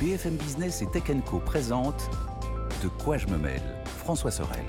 BFM 0.00 0.36
Business 0.36 0.82
et 0.82 0.86
Tech 0.86 1.04
Co 1.24 1.38
présente 1.38 2.10
De 2.82 2.88
quoi 2.88 3.16
je 3.16 3.26
me 3.28 3.38
mêle 3.38 3.62
François 3.84 4.30
Sorel. 4.30 4.64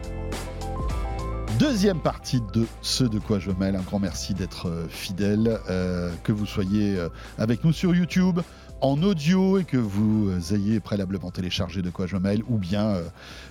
Deuxième 1.59 1.99
partie 1.99 2.39
de 2.53 2.65
ce 2.81 3.03
de 3.03 3.19
quoi 3.19 3.37
je 3.37 3.51
mêle. 3.51 3.75
Un 3.75 3.81
grand 3.81 3.99
merci 3.99 4.33
d'être 4.33 4.69
euh, 4.69 4.87
fidèle, 4.87 5.59
euh, 5.69 6.13
que 6.23 6.31
vous 6.31 6.45
soyez 6.45 6.97
euh, 6.97 7.09
avec 7.37 7.65
nous 7.65 7.73
sur 7.73 7.93
YouTube, 7.93 8.39
en 8.81 9.01
audio 9.01 9.57
et 9.57 9.63
que 9.63 9.77
vous 9.77 10.53
ayez 10.53 10.79
préalablement 10.79 11.31
téléchargé 11.31 11.81
de 11.81 11.89
quoi 11.89 12.05
je 12.05 12.15
mail 12.15 12.43
ou 12.47 12.57
bien 12.57 12.87
euh, 12.89 13.03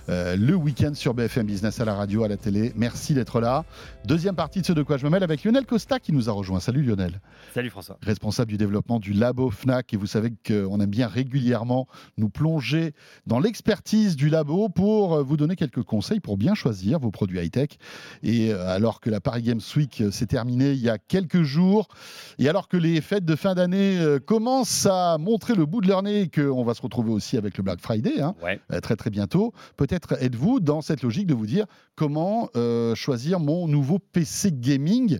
euh, 0.09 0.35
le 0.37 0.55
week-end 0.55 0.93
sur 0.93 1.13
BFM 1.13 1.45
Business 1.45 1.81
à 1.81 1.85
la 1.85 1.95
radio, 1.95 2.23
à 2.23 2.29
la 2.29 2.37
télé. 2.37 2.71
Merci 2.77 3.13
d'être 3.13 3.41
là. 3.41 3.65
Deuxième 4.05 4.35
partie 4.35 4.61
de 4.61 4.65
ce 4.65 4.71
de 4.71 4.83
quoi 4.83 4.95
je 4.95 5.05
me 5.05 5.09
mêle 5.09 5.23
avec 5.23 5.43
Lionel 5.43 5.65
Costa 5.65 5.99
qui 5.99 6.13
nous 6.13 6.29
a 6.29 6.31
rejoint. 6.31 6.61
Salut 6.61 6.81
Lionel. 6.81 7.19
Salut 7.53 7.69
François. 7.69 7.97
Responsable 8.01 8.49
du 8.49 8.57
développement 8.57 8.99
du 8.99 9.11
labo 9.11 9.49
FNAC 9.49 9.93
et 9.93 9.97
vous 9.97 10.07
savez 10.07 10.31
qu'on 10.45 10.79
aime 10.79 10.89
bien 10.89 11.07
régulièrement 11.07 11.87
nous 12.17 12.29
plonger 12.29 12.93
dans 13.25 13.39
l'expertise 13.39 14.15
du 14.15 14.29
labo 14.29 14.69
pour 14.69 15.23
vous 15.23 15.35
donner 15.35 15.57
quelques 15.57 15.83
conseils 15.83 16.21
pour 16.21 16.37
bien 16.37 16.55
choisir 16.55 16.99
vos 16.99 17.11
produits 17.11 17.39
high-tech. 17.39 17.71
Et 18.23 18.53
euh, 18.53 18.69
alors 18.69 19.01
que 19.01 19.09
la 19.09 19.19
Paris 19.19 19.41
Games 19.41 19.61
Week 19.75 20.03
s'est 20.09 20.27
terminée 20.27 20.71
il 20.71 20.79
y 20.79 20.89
a 20.89 20.97
quelques 20.97 21.43
jours 21.43 21.89
et 22.39 22.47
alors 22.47 22.69
que 22.69 22.77
les 22.77 23.01
fêtes 23.01 23.25
de 23.25 23.35
fin 23.35 23.55
d'année 23.55 23.99
commencent 24.25 24.85
à 24.85 25.16
montrer 25.17 25.55
le 25.55 25.65
bout 25.65 25.81
de 25.81 25.87
leur 25.87 26.03
nez 26.03 26.29
qu'on 26.29 26.63
va 26.63 26.73
se 26.73 26.81
retrouver 26.81 27.11
aussi 27.11 27.37
avec 27.37 27.57
le 27.57 27.63
Black 27.63 27.79
Friday, 27.79 28.21
hein, 28.21 28.35
euh, 28.71 28.79
très 28.79 28.95
très 28.95 29.09
bientôt. 29.09 29.53
Peut-être 29.75 30.21
êtes-vous 30.21 30.59
dans 30.59 30.81
cette 30.81 31.01
logique 31.03 31.27
de 31.27 31.33
vous 31.33 31.45
dire 31.45 31.65
comment 31.95 32.49
euh, 32.55 32.95
choisir 32.95 33.39
mon 33.39 33.67
nouveau 33.67 33.99
PC 33.99 34.51
gaming 34.53 35.19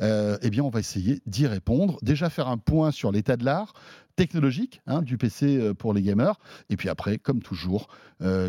euh, 0.00 0.38
Eh 0.42 0.50
bien, 0.50 0.62
on 0.62 0.70
va 0.70 0.80
essayer 0.80 1.20
d'y 1.26 1.46
répondre. 1.46 1.98
Déjà 2.02 2.30
faire 2.30 2.48
un 2.48 2.58
point 2.58 2.90
sur 2.90 3.12
l'état 3.12 3.36
de 3.36 3.44
l'art 3.44 3.74
technologique 4.16 4.80
hein, 4.88 5.02
du 5.02 5.16
PC 5.16 5.74
pour 5.78 5.94
les 5.94 6.02
gamers. 6.02 6.40
Et 6.70 6.76
puis 6.76 6.88
après, 6.88 7.18
comme 7.18 7.40
toujours, 7.40 7.86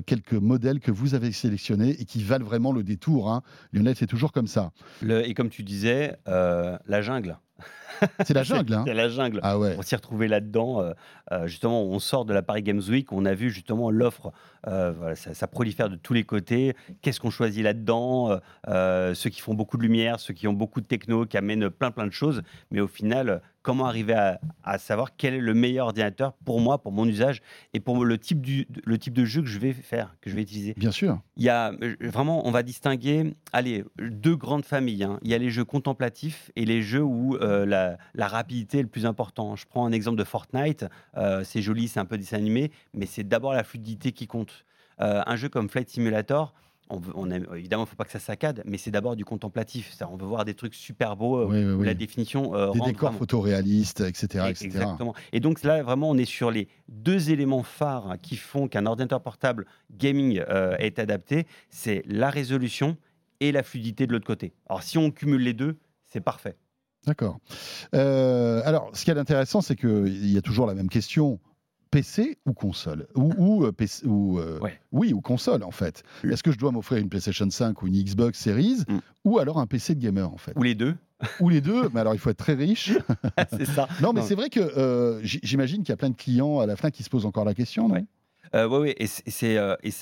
quelques 0.08 0.34
modèles 0.34 0.80
que 0.80 0.90
vous 0.90 1.14
avez 1.14 1.32
sélectionnés 1.32 1.92
et 1.92 2.06
qui 2.06 2.24
valent 2.24 2.44
vraiment 2.44 2.72
le 2.72 2.82
détour. 2.82 3.32
Hein. 3.32 3.44
Lionel, 3.72 3.96
c'est 3.96 4.08
toujours 4.08 4.32
comme 4.32 4.48
ça. 4.48 4.72
et 5.08 5.36
comme 5.36 5.50
tu 5.50 5.62
disais, 5.62 6.18
la 6.26 7.02
jungle. 7.04 7.38
C'est 8.26 8.34
la 8.34 8.44
jungle. 8.44 8.74
Hein. 8.74 8.84
C'est 8.86 8.94
la 8.94 9.10
jungle. 9.10 9.40
Ah 9.44 9.58
ouais. 9.58 9.76
On 9.78 9.82
s'y 9.82 9.96
retrouvait 9.96 10.28
là-dedans. 10.28 10.82
Euh, 10.82 10.94
euh, 11.32 11.48
justement, 11.48 11.84
on 11.84 12.00
sort 12.00 12.26
de 12.26 12.34
la 12.34 12.42
Paris 12.42 12.64
Games 12.64 12.82
Week. 12.88 13.12
On 13.12 13.26
a 13.26 13.34
vu 13.34 13.50
justement 13.50 13.92
l'offre. 13.92 14.32
Euh, 14.68 15.16
ça, 15.16 15.48
prolifère 15.48 15.90
de 15.90 15.96
tous 15.96 16.14
les 16.14 16.24
côtés. 16.24 16.76
Qu'est-ce 17.02 17.20
qu'on 17.20 17.30
choisit 17.30 17.64
là-dedans 17.64 18.40
Ceux 18.68 19.30
qui 19.30 19.42
font 19.42 19.54
beaucoup 19.54 19.78
de 19.78 19.84
lumière, 19.84 20.20
ceux 20.20 20.34
qui 20.34 20.48
ont 20.48 20.54
beaucoup 20.54 20.82
de 20.82 20.86
techno, 20.86 21.26
qui 21.26 21.38
amènent 21.38 21.70
plein 21.70 21.92
plein 21.92 22.08
de 22.08 22.14
choses. 22.14 22.42
Mais 22.72 22.80
au 22.80 22.88
final, 22.88 23.42
comment 23.62 23.86
arriver 23.86 24.14
à, 24.14 24.40
savoir 24.78 25.16
quel 25.18 25.34
est 25.34 25.40
le 25.40 25.54
meilleur 25.54 25.88
ordinateur 25.88 26.34
pour 26.46 26.60
moi, 26.60 26.78
pour 26.82 26.92
mon 26.92 27.06
usage 27.06 27.42
et 27.74 27.80
pour 27.80 28.04
le 28.06 28.18
type, 28.18 28.42
du, 28.42 28.68
le 28.86 28.98
type 28.98 29.14
de 29.14 29.26
jeu 29.26 29.42
que 29.42 29.48
je 29.48 29.60
vais 29.60 29.74
faire, 29.74 30.16
que 30.22 30.30
je 30.30 30.36
vais 30.36 30.42
utiliser. 30.42 30.74
Bien 30.78 30.92
sûr. 30.92 31.20
Il 31.38 31.44
y 31.44 31.50
a 31.50 31.74
vraiment, 32.02 32.48
on 32.48 32.52
va 32.52 32.64
distinguer, 32.64 33.34
allez, 33.54 33.84
deux 33.98 34.36
grandes 34.36 34.66
familles. 34.66 35.04
Hein. 35.04 35.20
Il 35.24 35.32
y 35.32 35.34
a 35.34 35.38
les 35.38 35.50
jeux 35.50 35.66
contemplatifs 35.66 36.52
et 36.56 36.66
les 36.66 36.82
jeux 36.82 37.04
où 37.04 37.38
la, 37.38 37.98
la, 38.14 38.28
rapidité 38.28 38.80
est 38.80 38.84
le 38.84 38.88
plus 38.88 39.06
important. 39.06 39.56
Je 39.56 39.66
prends 39.66 39.86
un 39.86 39.92
exemple 39.92 40.18
de 40.18 40.24
Fortnite. 40.24 40.86
Euh, 41.18 41.44
c'est 41.44 41.62
joli, 41.62 41.88
c'est 41.88 42.00
un 42.00 42.06
peu 42.06 42.18
dessin 42.18 42.38
animé, 42.38 42.72
mais 42.94 43.06
c'est 43.06 43.24
d'abord 43.24 43.54
la 43.54 43.64
fluidité 43.64 44.12
qui 44.12 44.28
compte. 44.28 44.66
Euh, 45.02 45.22
un 45.26 45.36
jeu 45.36 45.50
comme 45.50 45.70
Flight 45.70 45.90
Simulator, 45.90 46.54
on, 46.90 47.30
évidemment, 47.30 47.84
il 47.84 47.86
ne 47.86 47.86
faut 47.86 47.96
pas 47.96 48.06
que 48.06 48.12
ça 48.12 48.20
saccade, 48.20 48.64
mais 48.66 48.78
c'est 48.78 48.92
d'abord 48.92 49.16
du 49.16 49.26
contemplatif. 49.26 49.94
Ça, 49.94 50.10
on 50.12 50.18
veut 50.18 50.26
voir 50.26 50.46
des 50.46 50.54
trucs 50.54 50.74
super 50.74 51.16
beaux, 51.16 51.52
euh, 51.52 51.84
la 51.84 51.94
définition. 51.94 52.72
des 52.72 52.80
décors 52.80 53.14
photoréalistes, 53.14 54.02
etc., 54.02 54.46
etc. 54.50 54.66
Exactement. 54.66 55.14
Et 55.32 55.40
donc 55.40 55.64
là, 55.64 55.84
vraiment, 55.84 56.10
on 56.10 56.18
est 56.18 56.26
sur 56.26 56.52
les 56.52 56.68
deux 56.88 57.32
éléments 57.32 57.64
phares 57.64 58.16
qui 58.22 58.36
font 58.36 58.68
qu'un 58.68 58.86
ordinateur 58.86 59.22
portable 59.22 59.66
gaming 59.92 60.44
est 60.80 61.00
adapté 61.00 61.46
c'est 61.70 62.04
la 62.06 62.30
résolution 62.30 62.98
et 63.40 63.52
la 63.52 63.64
fluidité 63.64 64.08
de 64.08 64.12
l'autre 64.12 64.26
côté. 64.26 64.54
Alors, 64.68 64.84
si 64.84 64.98
on 64.98 65.12
cumule 65.12 65.42
les 65.42 65.54
deux, 65.54 65.78
c'est 66.06 66.22
parfait. 66.22 66.58
D'accord. 67.06 67.40
Euh, 67.96 68.62
alors, 68.66 68.90
ce 68.94 69.06
qui 69.06 69.12
est 69.12 69.18
intéressant, 69.18 69.62
c'est 69.62 69.76
qu'il 69.76 70.30
y 70.30 70.38
a 70.38 70.42
toujours 70.42 70.68
la 70.68 70.74
même 70.74 70.90
question. 70.90 71.40
PC 71.92 72.38
ou 72.46 72.54
console 72.54 73.08
ou, 73.16 73.34
ou, 73.38 73.66
euh, 73.66 73.72
PC, 73.72 74.06
ou 74.06 74.40
euh, 74.40 74.60
oui 74.92 75.14
ou 75.14 75.22
console 75.22 75.64
en 75.64 75.72
fait. 75.72 76.04
Est-ce 76.24 76.44
que 76.44 76.52
je 76.52 76.58
dois 76.58 76.72
m'offrir 76.72 77.00
une 77.00 77.10
PlayStation 77.10 77.50
5 77.50 77.82
ou 77.82 77.88
une 77.88 78.02
Xbox 78.04 78.40
Series 78.40 78.84
mm. 78.88 78.98
ou 79.26 79.40
alors 79.40 79.60
un 79.60 79.68
PC 79.68 79.96
de 79.96 80.00
gamer 80.00 80.32
en 80.32 80.38
fait? 80.38 80.54
Ou 80.56 80.64
les 80.64 80.76
deux 80.76 80.96
ou 81.42 81.50
les 81.50 81.60
deux, 81.60 81.90
mais 81.94 82.00
alors 82.00 82.14
il 82.14 82.18
faut 82.20 82.30
être 82.30 82.38
très 82.38 82.54
riche. 82.54 82.94
c'est 83.50 83.66
ça. 83.66 83.90
Non, 84.02 84.14
mais 84.14 84.22
c'est 84.22 84.36
vrai 84.36 84.50
que 84.50 85.20
j'imagine 85.22 85.84
qu'il 85.84 85.90
y 85.90 85.94
a 85.94 85.98
plein 85.98 86.12
de 86.12 86.16
clients 86.16 86.60
à 86.60 86.66
la 86.66 86.78
fin 86.78 86.92
qui 86.92 87.04
se 87.04 87.10
posent 87.10 87.26
encore 87.26 87.44
la 87.44 87.54
question, 87.54 87.90
Oui, 87.90 88.06
oui, 88.54 88.94
et 88.98 89.08
c'est 89.08 89.58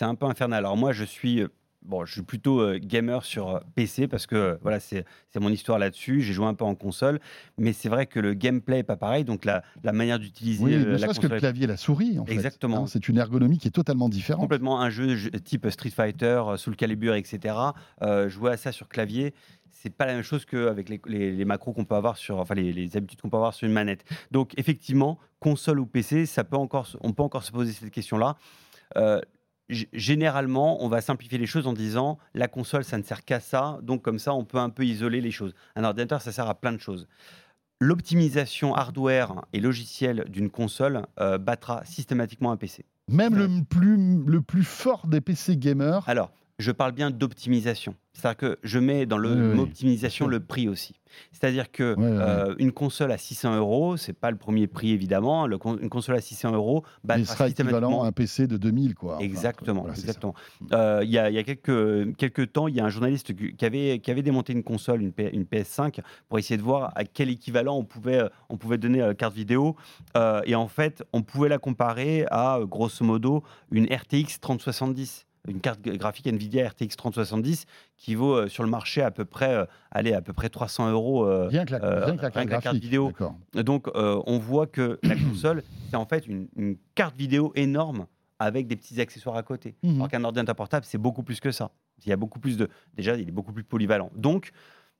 un 0.06 0.16
peu 0.16 0.28
infernal. 0.28 0.60
Alors 0.60 0.78
moi, 0.78 0.92
je 0.92 1.04
suis 1.04 1.44
bon, 1.88 2.06
je 2.06 2.14
suis 2.14 2.22
plutôt 2.22 2.60
euh, 2.62 2.80
gamer 2.82 3.24
sur 3.24 3.50
euh, 3.50 3.60
PC 3.76 4.08
parce 4.08 4.28
que 4.28 4.60
voilà, 4.62 4.80
c'est 4.80 5.06
mon 5.40 5.50
histoire 5.50 5.80
là-dessus. 5.80 6.22
J'ai 6.22 6.34
joué 6.34 6.46
un 6.46 6.54
peu 6.54 6.66
en 6.66 6.76
console, 6.76 7.20
mais 7.58 7.74
c'est 7.74 7.90
vrai 7.90 8.06
que 8.06 8.20
le 8.20 8.34
gameplay 8.34 8.80
est 8.80 8.84
pas 8.84 8.98
pareil, 8.98 9.24
donc 9.24 9.46
la, 9.46 9.64
la 9.84 9.94
manière 9.94 10.20
d'utiliser 10.20 10.64
oui, 10.64 10.74
euh, 10.74 10.98
la 10.98 11.08
console. 11.08 11.30
que 11.30 11.34
le 11.34 11.40
clavier 11.40 11.64
et 11.64 11.68
la 11.68 11.78
souris, 11.78 12.20
en 12.20 12.26
Exactement. 12.26 12.84
Hein, 12.84 12.88
c'est 12.88 13.08
une 13.08 13.18
ergonomie 13.18 13.58
qui 13.58 13.68
est 13.68 13.72
totalement 13.72 14.10
différente. 14.10 14.42
Complètement 14.42 14.82
un 14.82 14.90
jeu, 14.90 15.16
type 15.44 15.70
Street 15.70 15.90
Fighter, 15.90 16.44
Soul 16.58 16.76
Calibur, 16.76 17.16
etc. 17.16 17.56
jouer 18.28 18.52
à 18.52 18.58
ça 18.58 18.72
sur 18.72 18.90
clavier, 18.90 19.34
c'est 19.72 19.90
pas 19.90 20.06
la 20.06 20.14
même 20.14 20.24
chose 20.24 20.46
qu'avec 20.46 20.90
les, 20.90 21.32
les, 21.32 21.46
macros 21.46 21.72
qu'on 21.72 21.86
peut 21.86 21.96
avoir 21.96 22.18
sur, 22.18 22.40
enfin 22.40 22.56
les, 22.56 22.74
les 22.74 22.98
habitudes 22.98 23.22
qu'on 23.22 23.30
peut 23.30 23.38
avoir 23.38 23.54
sur 23.54 23.68
une 23.68 23.74
manette. 23.74 24.04
Donc 24.32 24.54
effectivement, 24.58 25.20
console 25.40 25.80
ou 25.80 25.86
PC, 25.86 26.26
ça 26.26 26.44
peut 26.44 26.58
encore, 26.58 26.88
on 27.02 27.14
peut 27.14 27.24
encore 27.24 27.44
se 27.44 27.52
poser 27.52 27.72
cette 27.72 27.92
question-là 27.92 28.38
généralement, 29.70 30.84
on 30.84 30.88
va 30.88 31.02
simplifier 31.02 31.38
les 31.38 31.46
choses 31.46 31.68
en 31.68 31.74
disant 31.74 32.18
la 32.34 32.48
console, 32.48 32.84
ça 32.84 32.98
ne 32.98 33.04
sert 33.04 33.26
qu'à 33.26 33.40
ça, 33.40 33.80
donc 33.82 34.02
comme 34.02 34.20
ça, 34.20 34.34
on 34.34 34.46
peut 34.46 34.58
un 34.58 34.70
peu 34.70 34.86
isoler 34.86 35.22
les 35.22 35.32
choses. 35.32 35.54
Un 35.76 35.84
ordinateur, 35.84 36.22
ça 36.22 36.32
sert 36.32 36.48
à 36.48 36.56
plein 36.56 36.72
de 36.72 36.80
choses. 36.80 37.08
L'optimisation 37.80 38.74
hardware 38.74 39.46
et 39.54 39.60
logiciel 39.60 40.26
d'une 40.30 40.50
console 40.50 41.04
euh, 41.20 41.38
battra 41.38 41.86
systématiquement 41.86 42.52
un 42.52 42.58
PC. 42.58 42.86
Même 43.10 43.36
le 43.36 43.64
plus, 43.64 44.24
le 44.26 44.42
plus 44.42 44.64
fort 44.64 45.08
des 45.08 45.22
PC 45.22 45.58
gamers 45.58 46.08
Alors, 46.10 46.32
je 46.60 46.72
parle 46.72 46.92
bien 46.92 47.12
d'optimisation. 47.12 47.96
C'est-à-dire 48.14 48.38
que 48.38 48.60
je 48.64 48.80
mets 48.80 49.06
dans 49.06 49.20
le 49.20 49.54
mot 49.54 49.62
optimisation 49.62 50.26
le 50.26 50.40
prix 50.40 50.68
aussi. 50.68 50.96
C'est-à-dire 51.32 51.72
que 51.72 51.96
euh, 51.98 52.56
une 52.58 52.72
console 52.72 53.12
à 53.12 53.18
600 53.18 53.58
euros, 53.58 53.96
c'est 53.96 54.14
pas 54.14 54.32
le 54.32 54.38
premier 54.38 54.66
prix 54.66 54.92
évidemment. 54.92 55.46
une 55.46 55.90
console 55.90 56.16
à 56.16 56.22
600 56.22 56.54
euros, 56.54 56.84
bah, 57.04 57.24
sera 57.24 57.48
équivalent 57.48 58.04
à 58.04 58.08
un 58.08 58.12
PC 58.12 58.48
de 58.48 58.58
2000 58.58 58.96
quoi. 58.96 59.20
exactement, 59.22 59.88
exactement. 59.90 60.34
Euh, 60.74 61.02
il 61.04 61.12
y, 61.12 61.20
a, 61.20 61.44
quelques 61.44 62.16
quelques 62.18 62.52
temps, 62.54 62.68
il 62.68 62.76
y 62.76 62.80
a 62.80 62.86
un 62.86 62.90
journaliste 62.90 63.34
qui 63.36 63.66
avait 63.66 64.00
qui 64.00 64.10
avait 64.10 64.24
démonté 64.24 64.52
une 64.54 64.64
console, 64.64 65.02
une, 65.02 65.14
une 65.34 65.44
PS5, 65.44 66.00
pour 66.28 66.40
essayer 66.40 66.58
de 66.58 66.64
voir 66.64 66.92
à 66.96 67.06
quel 67.06 67.30
équivalent 67.30 67.78
on 67.78 67.86
pouvait 67.86 68.24
on 68.50 68.58
pouvait 68.58 68.80
donner 68.80 69.00
la 69.00 69.14
carte 69.14 69.36
vidéo. 69.36 69.76
Euh, 70.16 70.42
et 70.46 70.56
en 70.56 70.68
fait, 70.68 71.04
on 71.14 71.22
pouvait 71.22 71.50
la 71.50 71.60
comparer 71.60 72.26
à 72.32 72.60
grosso 72.64 73.06
modo 73.06 73.44
une 73.72 73.86
RTX 73.86 74.40
3070 74.42 75.27
une 75.48 75.62
carte 75.62 75.82
graphique 75.82 76.28
Nvidia 76.28 76.70
RTX 76.70 76.96
3070 76.96 77.66
qui 77.96 78.16
vaut 78.16 78.36
euh, 78.36 78.48
sur 78.48 78.64
le 78.64 78.70
marché 78.70 79.02
à 79.02 79.12
peu 79.12 79.26
près, 79.26 79.54
euh, 79.54 79.66
allez, 79.92 80.14
à 80.14 80.22
peu 80.22 80.34
près 80.34 80.50
300 80.50 80.92
euros 80.92 81.26
euh, 81.26 81.48
rien 81.48 81.66
que 81.66 81.72
la, 81.72 82.62
carte 82.62 82.78
vidéo. 82.78 83.12
Donc 83.54 83.88
on 83.96 84.38
voit 84.38 84.68
que 84.68 85.00
la 85.04 85.16
console, 85.16 85.64
c'est 85.90 85.96
en 85.96 86.06
fait 86.06 86.28
une, 86.28 86.78
carte 86.96 87.16
vidéo 87.16 87.52
énorme 87.56 88.08
avec 88.40 88.68
des 88.68 88.76
petits 88.76 89.02
accessoires 89.02 89.36
à 89.36 89.44
côté. 89.44 89.76
Mhm. 89.84 89.96
Alors 89.96 90.10
qu'un 90.10 90.24
ordinateur 90.24 90.56
portable, 90.56 90.86
c'est 90.86 91.00
beaucoup 91.00 91.24
plus 91.24 91.40
que 91.40 91.52
ça. 91.52 91.72
Il 92.06 92.10
y 92.10 92.14
a 92.14 92.18
beaucoup 92.18 92.40
plus 92.40 92.58
de, 92.58 92.70
déjà, 92.94 93.16
il 93.16 93.28
est 93.28 93.32
beaucoup 93.32 93.52
plus 93.52 93.64
polyvalent. 93.64 94.12
Donc 94.16 94.52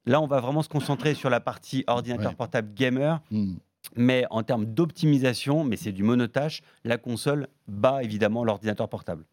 là, 0.06 0.20
on 0.22 0.28
va 0.28 0.40
vraiment 0.40 0.64
se 0.64 0.70
concentrer 0.70 1.14
sur 1.14 1.30
la 1.30 1.40
partie 1.40 1.84
ordinateur 1.88 2.34
portable 2.36 2.74
gamer. 2.74 3.22
Mhm. 3.30 3.58
Mais 3.96 4.26
en 4.32 4.44
termes 4.44 4.66
d'optimisation, 4.66 5.64
mais 5.64 5.78
c'est 5.78 5.94
du 5.94 6.04
monotâche, 6.04 6.62
la 6.84 6.98
console 6.98 7.48
bat 7.68 8.04
évidemment 8.04 8.44
l'ordinateur 8.44 8.90
portable. 8.90 9.24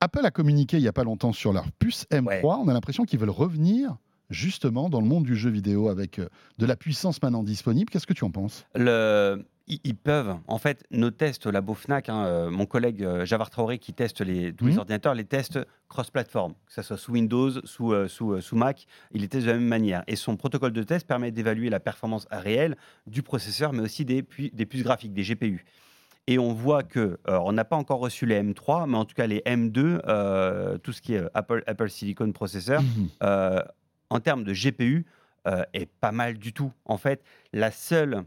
Apple 0.00 0.24
a 0.24 0.30
communiqué 0.30 0.76
il 0.76 0.82
n'y 0.82 0.88
a 0.88 0.92
pas 0.92 1.04
longtemps 1.04 1.32
sur 1.32 1.52
leur 1.52 1.70
puce 1.72 2.06
M3. 2.10 2.60
On 2.62 2.68
a 2.68 2.72
l'impression 2.74 3.04
qu'ils 3.04 3.18
veulent 3.18 3.30
revenir 3.30 3.96
justement 4.28 4.90
dans 4.90 5.00
le 5.00 5.06
monde 5.06 5.24
du 5.24 5.36
jeu 5.36 5.50
vidéo 5.50 5.88
avec 5.88 6.18
euh, 6.18 6.28
de 6.58 6.66
la 6.66 6.76
puissance 6.76 7.22
maintenant 7.22 7.42
disponible. 7.42 7.90
Qu'est-ce 7.90 8.06
que 8.06 8.12
tu 8.12 8.24
en 8.24 8.30
penses? 8.30 8.66
Le... 8.74 9.44
Ils 9.68 9.96
peuvent. 9.96 10.36
En 10.46 10.58
fait, 10.58 10.84
nos 10.92 11.10
tests 11.10 11.46
Labo 11.46 11.74
Fnac, 11.74 12.08
hein, 12.08 12.24
euh, 12.24 12.50
mon 12.50 12.66
collègue 12.66 13.02
euh, 13.02 13.24
Javar 13.24 13.50
Traoré 13.50 13.78
qui 13.78 13.92
teste 13.92 14.20
les, 14.20 14.52
tous 14.52 14.66
les 14.66 14.74
mhm. 14.74 14.78
ordinateurs, 14.78 15.12
les 15.12 15.24
tests 15.24 15.58
cross-platform, 15.88 16.52
que 16.52 16.72
ce 16.72 16.82
soit 16.82 16.96
sous 16.96 17.10
Windows, 17.10 17.50
sous, 17.64 17.92
sous, 18.06 18.40
sous 18.40 18.56
Mac, 18.56 18.86
il 19.10 19.22
les 19.22 19.28
teste 19.28 19.44
de 19.44 19.50
la 19.50 19.56
même 19.56 19.66
manière. 19.66 20.04
Et 20.06 20.14
son 20.14 20.36
protocole 20.36 20.72
de 20.72 20.84
test 20.84 21.04
permet 21.04 21.32
d'évaluer 21.32 21.68
la 21.68 21.80
performance 21.80 22.28
réelle 22.30 22.76
du 23.08 23.24
processeur, 23.24 23.72
mais 23.72 23.82
aussi 23.82 24.04
des, 24.04 24.24
des 24.52 24.66
puces 24.66 24.84
graphiques, 24.84 25.12
des 25.12 25.24
GPU. 25.24 25.64
Et 26.28 26.38
on 26.38 26.52
voit 26.52 26.82
que, 26.82 27.18
euh, 27.28 27.38
on 27.44 27.52
n'a 27.52 27.64
pas 27.64 27.76
encore 27.76 28.00
reçu 28.00 28.26
les 28.26 28.42
M3, 28.42 28.88
mais 28.88 28.96
en 28.96 29.04
tout 29.04 29.14
cas 29.14 29.26
les 29.26 29.40
M2, 29.40 30.00
euh, 30.06 30.76
tout 30.78 30.92
ce 30.92 31.00
qui 31.00 31.14
est 31.14 31.20
euh, 31.20 31.28
Apple, 31.34 31.62
Apple 31.66 31.88
Silicon 31.88 32.32
Processor, 32.32 32.82
mhm. 32.82 33.62
en 34.10 34.20
termes 34.20 34.44
de 34.44 34.52
GPU, 34.52 35.06
est 35.72 35.88
pas 36.00 36.10
mal 36.10 36.38
du 36.38 36.52
tout. 36.52 36.72
En 36.84 36.96
fait, 36.98 37.22
la 37.52 37.70
seule 37.70 38.24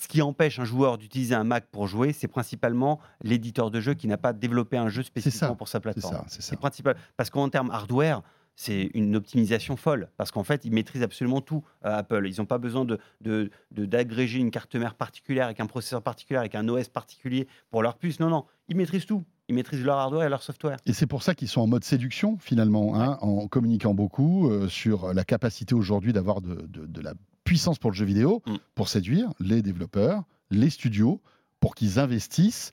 ce 0.00 0.06
qui 0.06 0.22
empêche 0.22 0.60
un 0.60 0.64
joueur 0.64 0.96
d'utiliser 0.96 1.34
un 1.34 1.44
Mac 1.44 1.66
pour 1.72 1.88
jouer, 1.88 2.12
c'est 2.12 2.28
principalement 2.28 3.00
l'éditeur 3.20 3.70
de 3.70 3.80
jeu 3.80 3.94
qui 3.94 4.06
n'a 4.06 4.16
pas 4.16 4.32
développé 4.32 4.76
un 4.76 4.88
jeu 4.88 5.02
spécifiquement 5.02 5.56
pour 5.56 5.66
sa 5.66 5.78
C'est 5.78 5.82
plateforme. 5.82 6.14
ça, 6.14 6.24
c'est 6.28 6.40
ça. 6.40 6.50
C'est 6.50 6.56
principal. 6.56 6.96
Parce 7.16 7.30
qu'en 7.30 7.48
termes 7.48 7.70
hardware, 7.72 8.22
c'est 8.60 8.90
une 8.94 9.14
optimisation 9.14 9.76
folle. 9.76 10.08
Parce 10.16 10.32
qu'en 10.32 10.42
fait, 10.42 10.64
ils 10.64 10.72
maîtrisent 10.72 11.04
absolument 11.04 11.40
tout 11.40 11.62
à 11.80 11.96
Apple. 11.98 12.26
Ils 12.28 12.40
n'ont 12.40 12.44
pas 12.46 12.58
besoin 12.58 12.84
de, 12.84 12.98
d'agréger 13.70 14.40
une 14.40 14.50
carte 14.50 14.74
mère 14.74 14.94
particulière 14.96 15.44
avec 15.46 15.60
un 15.60 15.66
processeur 15.66 16.02
particulier, 16.02 16.40
avec 16.40 16.56
un 16.56 16.68
OS 16.68 16.88
particulier 16.88 17.46
pour 17.70 17.82
leur 17.82 17.96
puce. 17.96 18.18
Non, 18.18 18.28
non, 18.28 18.44
ils 18.68 18.76
maîtrisent 18.76 19.06
tout. 19.06 19.22
Ils 19.48 19.54
maîtrisent 19.54 19.84
leur 19.84 19.96
hardware 19.98 20.26
et 20.26 20.28
leur 20.28 20.42
software. 20.42 20.76
Et 20.86 20.92
c'est 20.92 21.06
pour 21.06 21.22
ça 21.22 21.36
qu'ils 21.36 21.46
sont 21.48 21.60
en 21.60 21.68
mode 21.68 21.84
séduction, 21.84 22.36
finalement, 22.40 23.00
hein, 23.00 23.16
en 23.20 23.46
communiquant 23.46 23.94
beaucoup 23.94 24.50
euh, 24.50 24.68
sur 24.68 25.14
la 25.14 25.24
capacité 25.24 25.74
aujourd'hui 25.76 26.12
d'avoir 26.12 26.40
de, 26.40 26.66
de- 26.68 26.84
de 26.86 27.00
la 27.00 27.14
puissance 27.44 27.78
pour 27.78 27.90
le 27.92 27.96
jeu 27.96 28.04
vidéo, 28.04 28.42
Mm. 28.46 28.56
pour 28.74 28.88
séduire 28.88 29.30
les 29.40 29.62
développeurs, 29.62 30.24
les 30.50 30.68
studios, 30.68 31.20
pour 31.60 31.76
qu'ils 31.76 31.98
investissent 32.00 32.72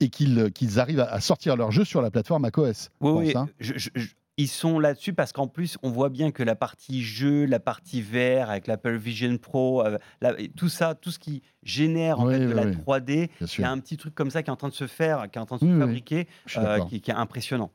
et 0.00 0.10
qu'ils 0.10 0.52
qu'ils 0.52 0.78
arrivent 0.78 1.00
à, 1.00 1.20
sortir 1.20 1.56
leur 1.56 1.70
jeu 1.72 1.84
sur 1.84 2.02
la 2.02 2.10
plateforme 2.10 2.42
macOS. 2.42 2.90
Oui, 3.00 3.12
oui, 3.28 3.32
hein. 3.34 3.48
je- 3.60 3.72
je- 3.78 3.88
je- 3.94 4.08
ils 4.38 4.48
sont 4.48 4.78
là-dessus 4.78 5.14
parce 5.14 5.32
qu'en 5.32 5.46
plus, 5.48 5.78
on 5.82 5.90
voit 5.90 6.10
bien 6.10 6.30
que 6.30 6.42
la 6.42 6.54
partie 6.54 7.02
jeu, 7.02 7.46
la 7.46 7.58
partie 7.60 8.02
VR 8.02 8.50
avec 8.50 8.66
l'Apple 8.66 8.96
Vision 8.96 9.38
Pro, 9.38 9.84
euh, 9.86 9.98
la- 10.20 10.34
tout 10.56 10.68
ça, 10.68 10.94
tout 10.94 11.10
ce 11.10 11.18
qui 11.18 11.42
génère 11.62 12.20
en 12.20 12.26
Oui, 12.26 12.34
fait, 12.34 12.40
de 12.40 12.46
oui, 12.48 12.54
la 12.54 12.64
oui. 12.66 12.72
3D, 12.72 13.30
Bien 13.40 13.46
il 13.56 13.60
y 13.60 13.64
a 13.64 13.70
un 13.70 13.78
petit 13.78 13.96
truc 13.96 14.14
comme 14.14 14.30
ça 14.30 14.42
qui 14.42 14.50
est 14.50 14.52
en 14.52 14.56
train 14.56 14.68
de 14.68 14.74
se 14.74 14.86
faire, 14.86 15.30
qui 15.30 15.38
est 15.38 15.42
en 15.42 15.46
train 15.46 15.56
de 15.56 15.60
se 15.60 15.66
Oui, 15.66 15.78
fabriquer, 15.78 16.28
euh, 16.58 16.80
qui 16.84 16.96
est 17.10 17.14
impressionnant. 17.14 17.70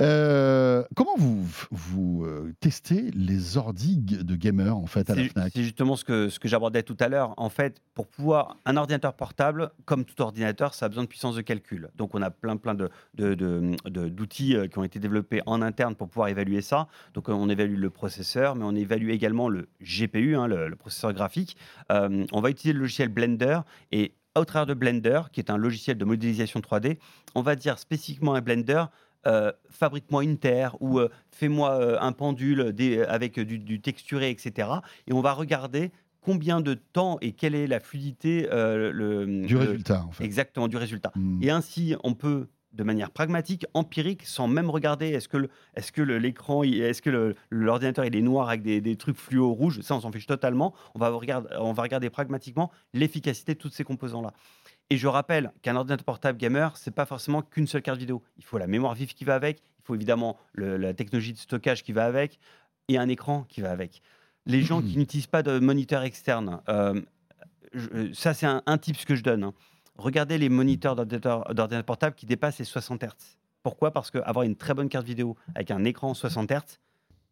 Euh, 0.00 0.84
comment 0.94 1.14
vous, 1.16 1.44
vous 1.70 2.24
euh, 2.24 2.52
testez 2.60 3.10
les 3.14 3.56
ordi 3.56 3.96
de 3.98 4.36
gamers 4.36 4.76
en 4.76 4.86
fait 4.86 5.08
à 5.10 5.14
la 5.14 5.24
Fnac? 5.24 5.52
c'est 5.54 5.62
justement 5.62 5.96
ce 5.96 6.04
que, 6.04 6.28
ce 6.28 6.38
que 6.38 6.48
j'abordais 6.48 6.82
tout 6.82 6.96
à 7.00 7.08
l'heure. 7.08 7.34
En 7.36 7.48
fait, 7.48 7.80
pour 7.94 8.06
pouvoir, 8.06 8.56
un 8.64 8.76
ordinateur 8.76 9.14
portable, 9.14 9.70
comme 9.84 10.04
tout 10.04 10.20
ordinateur, 10.22 10.74
ça 10.74 10.86
a 10.86 10.88
besoin 10.88 11.04
de 11.04 11.08
puissance 11.08 11.36
de 11.36 11.42
calcul. 11.42 11.90
Donc, 11.96 12.14
on 12.14 12.22
a 12.22 12.30
plein, 12.30 12.56
plein 12.56 12.74
de, 12.74 12.88
de- 13.14 13.34
de- 13.34 13.76
de- 13.88 14.08
d'outils 14.08 14.56
euh, 14.56 14.66
qui 14.66 14.78
ont 14.78 14.84
été 14.84 14.98
développés 14.98 15.42
en 15.46 15.62
interne 15.62 15.94
pour 15.94 16.08
pouvoir 16.08 16.28
évaluer 16.28 16.62
ça. 16.62 16.88
Donc, 17.14 17.28
on 17.28 17.48
évalue 17.48 17.76
le 17.76 17.90
processeur, 17.90 18.56
mais 18.56 18.64
on 18.64 18.74
évalue 18.74 19.10
également 19.10 19.48
le 19.48 19.68
GPU, 19.80 20.36
hein, 20.36 20.46
le, 20.46 20.68
le 20.68 20.76
processeur 20.76 21.12
graphique. 21.12 21.56
Euh, 21.90 22.24
on 22.32 22.40
va 22.40 22.50
utiliser 22.50 22.72
le 22.72 22.80
logiciel 22.80 23.08
Blender 23.08 23.60
et 23.92 24.12
au 24.34 24.44
travers 24.46 24.66
de 24.66 24.72
Blender, 24.74 25.20
qui 25.30 25.40
est 25.40 25.50
un 25.50 25.58
logiciel 25.58 25.98
de 25.98 26.04
modélisation 26.06 26.60
3D, 26.60 26.96
on 27.34 27.42
va 27.42 27.54
dire 27.54 27.78
spécifiquement 27.78 28.32
à 28.32 28.40
Blender, 28.40 28.84
euh, 29.26 29.52
fabrique-moi 29.70 30.24
une 30.24 30.38
terre 30.38 30.76
ou 30.80 30.98
euh, 30.98 31.08
fais-moi 31.30 31.70
euh, 31.72 31.96
un 32.00 32.12
pendule 32.12 32.72
des- 32.72 33.02
avec 33.02 33.38
du, 33.38 33.58
du 33.58 33.80
texturé, 33.80 34.30
etc. 34.30 34.68
Et 35.06 35.12
on 35.12 35.20
va 35.20 35.32
regarder 35.32 35.90
combien 36.20 36.60
de 36.60 36.74
temps 36.74 37.18
et 37.20 37.32
quelle 37.32 37.54
est 37.54 37.66
la 37.66 37.80
fluidité 37.80 38.48
le, 38.50 39.24
Du 39.46 39.54
le- 39.54 39.60
résultat 39.60 40.04
en 40.06 40.12
fait. 40.12 40.24
exactement 40.24 40.68
du 40.68 40.76
résultat. 40.76 41.10
Mm. 41.16 41.42
Et 41.42 41.50
ainsi, 41.50 41.94
on 42.04 42.14
peut 42.14 42.46
de 42.72 42.84
manière 42.84 43.10
pragmatique, 43.10 43.66
empirique, 43.74 44.24
sans 44.24 44.48
même 44.48 44.70
regarder 44.70 45.08
est-ce 45.08 45.28
que 45.28 45.36
le- 45.36 45.50
est-ce 45.74 45.92
que 45.92 46.00
le- 46.00 46.16
l'écran, 46.18 46.62
est-ce 46.62 47.02
que 47.02 47.34
l'ordinateur 47.50 48.04
il 48.06 48.16
est 48.16 48.22
noir 48.22 48.48
avec 48.48 48.62
des, 48.62 48.80
des 48.80 48.96
trucs 48.96 49.18
fluo 49.18 49.52
rouges, 49.52 49.80
ça 49.82 49.94
on 49.94 50.00
s'en 50.00 50.10
fiche 50.10 50.26
totalement. 50.26 50.72
On 50.94 50.98
va 50.98 51.10
regarder, 51.10 51.48
on 51.58 51.72
va 51.74 51.82
regarder 51.82 52.08
pragmatiquement 52.08 52.70
l'efficacité 52.94 53.52
de 53.54 53.58
tous 53.58 53.68
ces 53.70 53.84
composants 53.84 54.22
là. 54.22 54.32
Et 54.92 54.98
je 54.98 55.08
rappelle 55.08 55.52
qu'un 55.62 55.74
ordinateur 55.76 56.04
portable 56.04 56.36
gamer, 56.36 56.76
c'est 56.76 56.90
pas 56.90 57.06
forcément 57.06 57.40
qu'une 57.40 57.66
seule 57.66 57.80
carte 57.80 57.98
vidéo. 57.98 58.22
Il 58.36 58.44
faut 58.44 58.58
la 58.58 58.66
mémoire 58.66 58.92
vive 58.94 59.14
qui 59.14 59.24
va 59.24 59.34
avec, 59.34 59.60
il 59.60 59.82
faut 59.84 59.94
évidemment 59.94 60.36
le- 60.52 60.76
la 60.76 60.92
technologie 60.92 61.32
de 61.32 61.38
stockage 61.38 61.82
qui 61.82 61.92
va 61.92 62.04
avec, 62.04 62.38
et 62.88 62.98
un 62.98 63.08
écran 63.08 63.44
qui 63.48 63.62
va 63.62 63.70
avec. 63.70 64.02
Les 64.44 64.60
gens 64.60 64.82
qui 64.82 64.98
n'utilisent 64.98 65.28
pas 65.28 65.42
de 65.42 65.58
moniteur 65.60 66.02
externe, 66.02 66.60
euh, 66.68 67.00
je- 67.72 68.12
ça 68.12 68.34
c'est 68.34 68.44
un, 68.44 68.62
un 68.66 68.76
tips 68.76 69.06
que 69.06 69.14
je 69.14 69.22
donne. 69.22 69.44
hein. 69.44 69.54
Regardez 69.96 70.36
les 70.36 70.50
moniteurs 70.50 70.94
d'ordinateur 70.94 71.84
portable 71.84 72.14
qui 72.14 72.26
dépassent 72.26 72.58
les 72.58 72.64
60 72.66 73.02
Hz. 73.02 73.38
Pourquoi? 73.62 73.92
Parce 73.92 74.10
qu'avoir 74.10 74.42
une 74.42 74.56
très 74.56 74.74
bonne 74.74 74.90
carte 74.90 75.06
vidéo 75.06 75.36
avec 75.54 75.70
un 75.70 75.84
écran 75.84 76.12
60 76.12 76.50
Hz, 76.50 76.80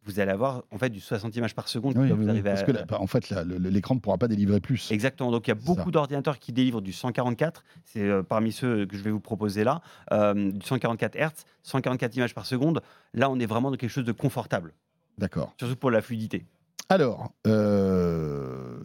vous 0.03 0.19
allez 0.19 0.31
avoir 0.31 0.63
en 0.71 0.77
fait 0.77 0.89
du 0.89 0.99
60 0.99 1.35
images 1.35 1.53
par 1.53 1.67
seconde. 1.67 1.95
Oui, 1.97 2.09
vous 2.11 2.41
parce 2.43 2.61
à- 2.61 2.63
que 2.63 2.71
là, 2.71 2.85
en 2.91 3.07
fait, 3.07 3.29
l'écran 3.47 3.95
ne 3.95 3.99
pourra 3.99 4.17
pas 4.17 4.27
délivrer 4.27 4.59
plus. 4.59 4.91
Exactement. 4.91 5.29
Donc 5.31 5.47
il 5.47 5.51
y 5.51 5.53
a 5.53 5.55
beaucoup 5.55 5.91
d'ordinateurs 5.91 6.39
qui 6.39 6.51
délivrent 6.53 6.81
du 6.81 6.91
144. 6.91 7.63
C'est 7.85 8.01
euh, 8.01 8.23
parmi 8.23 8.51
ceux 8.51 8.85
que 8.85 8.97
je 8.97 9.03
vais 9.03 9.11
vous 9.11 9.19
proposer 9.19 9.63
là, 9.63 9.81
euh, 10.11 10.51
du 10.51 10.65
144 10.65 11.15
Hz, 11.15 11.43
144 11.63 12.15
images 12.17 12.33
par 12.33 12.45
seconde. 12.45 12.81
Là, 13.13 13.29
on 13.29 13.39
est 13.39 13.45
vraiment 13.45 13.69
dans 13.71 13.77
quelque 13.77 13.89
chose 13.91 14.05
de 14.05 14.11
confortable, 14.11 14.73
D'accord. 15.17 15.53
surtout 15.59 15.75
pour 15.75 15.91
la 15.91 16.01
fluidité. 16.01 16.45
Alors, 16.89 17.31
euh, 17.47 18.77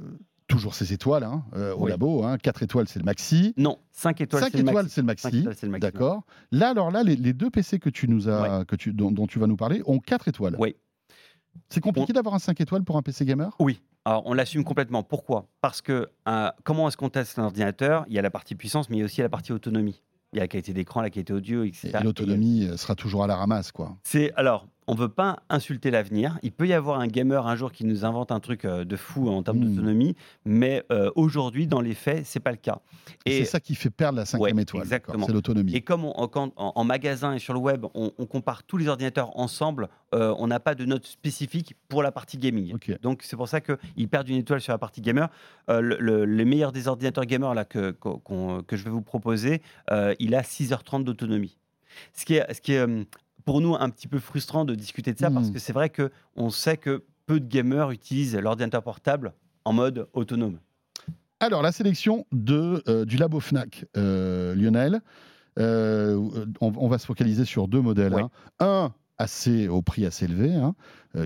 toujours 0.48 0.74
ces 0.74 0.92
étoiles 0.92 1.24
hein, 1.24 1.44
euh, 1.56 1.74
au 1.74 1.84
Oui. 1.84 1.90
labo. 1.90 2.24
Hein, 2.24 2.38
4 2.38 2.62
étoiles, 2.62 2.86
c'est 2.88 2.98
le 3.00 3.04
maxi. 3.04 3.52
Non, 3.56 3.78
5 3.92 4.20
étoiles, 4.20 4.42
5 4.44 4.52
c'est 4.52 4.58
le 4.58 4.64
maxi. 4.64 4.90
c'est 4.90 5.00
le 5.00 5.06
Cinq 5.06 5.06
maxi. 5.24 5.38
étoiles, 5.38 5.54
c'est 5.56 5.66
le 5.66 5.72
maxi. 5.72 5.80
D'accord. 5.82 6.22
Là, 6.52 6.69
alors 6.70 6.90
là, 6.90 7.02
les, 7.02 7.16
les 7.16 7.32
deux 7.32 7.50
PC 7.50 7.78
que 7.78 7.90
tu 7.90 8.08
nous 8.08 8.28
as, 8.28 8.64
que 8.64 8.76
tu, 8.76 8.92
dont, 8.92 9.10
dont 9.10 9.26
tu 9.26 9.38
vas 9.38 9.46
nous 9.46 9.56
parler 9.56 9.82
ont 9.86 9.98
4 9.98 10.28
étoiles. 10.28 10.56
Oui. 10.58 10.76
C'est 11.69 11.81
compliqué 11.81 12.12
d'avoir 12.12 12.35
un 12.35 12.38
5 12.38 12.61
étoiles 12.61 12.85
pour 12.85 12.97
un 12.97 13.03
PC 13.03 13.25
gamer? 13.25 13.55
Oui. 13.58 13.81
Alors, 14.05 14.23
on 14.26 14.35
l'assume 14.35 14.64
complètement. 14.64 15.03
Pourquoi? 15.03 15.49
Parce 15.61 15.82
que 15.82 16.08
euh, 16.29 16.50
comment 16.62 16.88
est-ce 16.88 16.97
qu'on 16.97 17.08
teste 17.08 17.38
un 17.38 17.44
ordinateur? 17.44 18.05
Il 18.08 18.14
y 18.14 18.19
a 18.19 18.23
la 18.23 18.31
partie 18.31 18.55
puissance, 18.55 18.88
mais 18.88 18.97
il 18.97 18.99
y 19.00 19.03
a 19.03 19.05
aussi 19.05 19.20
la 19.20 19.29
partie 19.29 19.53
autonomie. 19.53 20.00
Il 20.32 20.37
y 20.37 20.38
a 20.38 20.43
la 20.44 20.49
qualité 20.49 20.73
d'écran, 20.73 21.00
la 21.00 21.11
qualité 21.11 21.32
audio, 21.32 21.64
etc. 21.64 21.99
Et 22.00 22.05
l'autonomie 22.05 22.67
euh, 22.67 22.76
sera 22.76 22.94
toujours 22.94 23.25
à 23.25 23.26
la 23.26 23.37
ramasse, 23.37 23.73
quoi. 23.73 23.97
C'est 24.05 24.32
alors, 24.35 24.69
on 24.88 24.94
veut 24.94 25.08
pas 25.08 25.40
insulter 25.48 25.90
l'avenir. 25.90 26.38
Il 26.42 26.52
peut 26.52 26.66
y 26.66 26.72
avoir 26.72 27.00
un 27.00 27.06
gamer 27.08 27.46
un 27.46 27.56
jour 27.56 27.72
qui 27.72 27.84
nous 27.84 28.04
invente 28.04 28.30
un 28.30 28.40
truc 28.40 28.64
euh, 28.64 28.84
de 28.84 28.96
fou 28.96 29.28
en 29.28 29.42
termes 29.42 29.58
Mm. 29.58 29.74
d'autonomie, 29.74 30.16
mais 30.44 30.84
euh, 30.92 31.10
aujourd'hui, 31.16 31.66
dans 31.66 31.80
les 31.80 31.94
faits, 31.94 32.24
c'est 32.24 32.40
pas 32.40 32.50
le 32.52 32.56
cas. 32.56 32.78
Et 33.24 33.38
c'est 33.38 33.44
ça 33.46 33.60
qui 33.60 33.74
fait 33.74 33.90
perdre 33.90 34.18
la 34.18 34.24
cinquième 34.26 34.56
Ouais, 34.56 34.62
étoile. 34.62 34.82
exactement. 34.84 35.26
C'est 35.26 35.32
l'autonomie. 35.32 35.74
Et 35.74 35.80
comme 35.80 36.04
on- 36.04 36.12
en, 36.12 36.28
quand- 36.28 36.52
en- 36.56 36.72
en 36.74 36.84
magasin 36.84 37.34
et 37.34 37.38
sur 37.38 37.52
le 37.54 37.58
web, 37.60 37.84
on, 37.94 38.12
on 38.18 38.26
compare 38.26 38.62
tous 38.62 38.76
les 38.76 38.88
ordinateurs 38.88 39.36
ensemble, 39.38 39.88
euh, 40.14 40.34
on 40.38 40.46
n'a 40.46 40.60
pas 40.60 40.74
de 40.74 40.84
note 40.84 41.04
spécifique 41.06 41.74
pour 41.88 42.02
la 42.02 42.12
partie 42.12 42.38
gaming. 42.38 42.76
Donc 43.02 43.22
c'est 43.24 43.36
pour 43.36 43.48
ça 43.48 43.60
qu'ils 43.60 44.08
perdent 44.08 44.28
une 44.28 44.36
étoile 44.36 44.60
sur 44.60 44.72
la 44.72 44.78
partie 44.78 45.00
gamer. 45.00 45.28
Euh, 45.68 45.80
le, 45.80 45.96
le- 45.98 46.24
les 46.24 46.44
meilleurs 46.44 46.72
des 46.72 46.86
ordinateurs 46.88 47.24
gamers 47.24 47.54
là, 47.54 47.64
que, 47.64 47.96
je 48.72 48.84
vais 48.84 48.90
vous 48.90 49.02
proposer, 49.02 49.62
il 50.20 50.34
a 50.34 50.42
6h30 50.42 51.02
d'autonomie. 51.04 51.56
Ce 52.12 52.24
qui 52.24 52.34
est, 52.34 52.52
ce 52.54 52.60
qui 52.60 52.72
est 52.74 52.78
euh, 52.86 53.04
pour 53.46 53.62
nous 53.62 53.75
un 53.75 53.88
petit 53.88 54.08
peu 54.08 54.19
frustrant 54.19 54.66
de 54.66 54.75
discuter 54.75 55.14
de 55.14 55.19
ça 55.19 55.31
parce 55.31 55.46
Mhm. 55.48 55.54
que 55.54 55.58
c'est 55.58 55.72
vrai 55.72 55.90
qu'on 55.90 56.50
sait 56.50 56.76
que 56.76 57.04
peu 57.25 57.40
de 57.40 57.46
gamers 57.46 57.90
utilisent 57.90 58.37
l'ordinateur 58.37 58.82
portable 58.82 59.32
en 59.64 59.72
mode 59.72 60.08
autonome. 60.12 60.58
Alors, 61.40 61.62
la 61.62 61.72
sélection 61.72 62.26
de, 62.32 62.82
euh, 62.88 63.04
du 63.04 63.16
labo 63.16 63.40
Fnac, 63.40 63.84
euh, 63.96 64.54
Lionel, 64.54 65.00
euh, 65.58 66.46
on, 66.60 66.72
on 66.76 66.88
va 66.88 66.98
se 66.98 67.06
focaliser 67.06 67.44
sur 67.44 67.69
deux 67.69 67.81
modèles. 67.81 68.15
Ouais. 68.15 68.22
hein. 68.22 68.31
Un 68.60 68.94
assez, 69.19 69.67
au 69.69 69.81
prix 69.81 70.05
assez 70.05 70.26
élevé, 70.26 70.55
hein, 70.55 70.74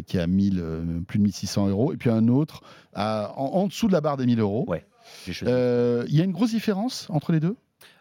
qui 0.06 0.16
est 0.16 0.20
à 0.20 0.26
1000, 0.28 1.02
plus 1.08 1.18
de 1.18 1.24
1600 1.24 1.68
euros, 1.68 1.92
et 1.92 1.96
puis 1.96 2.08
un 2.10 2.28
autre 2.28 2.62
à- 2.94 3.32
en, 3.36 3.46
en 3.62 3.66
dessous 3.66 3.88
de 3.88 3.92
la 3.92 4.00
barre 4.00 4.16
des 4.16 4.26
1000 4.26 4.38
euros. 4.40 4.64
Ouais. 4.68 4.86
Il 5.26 5.34
y 6.14 6.20
a 6.20 6.24
une 6.24 6.30
grosse 6.32 6.50
différence 6.52 7.08
entre 7.10 7.32
les 7.32 7.40
deux? 7.40 7.56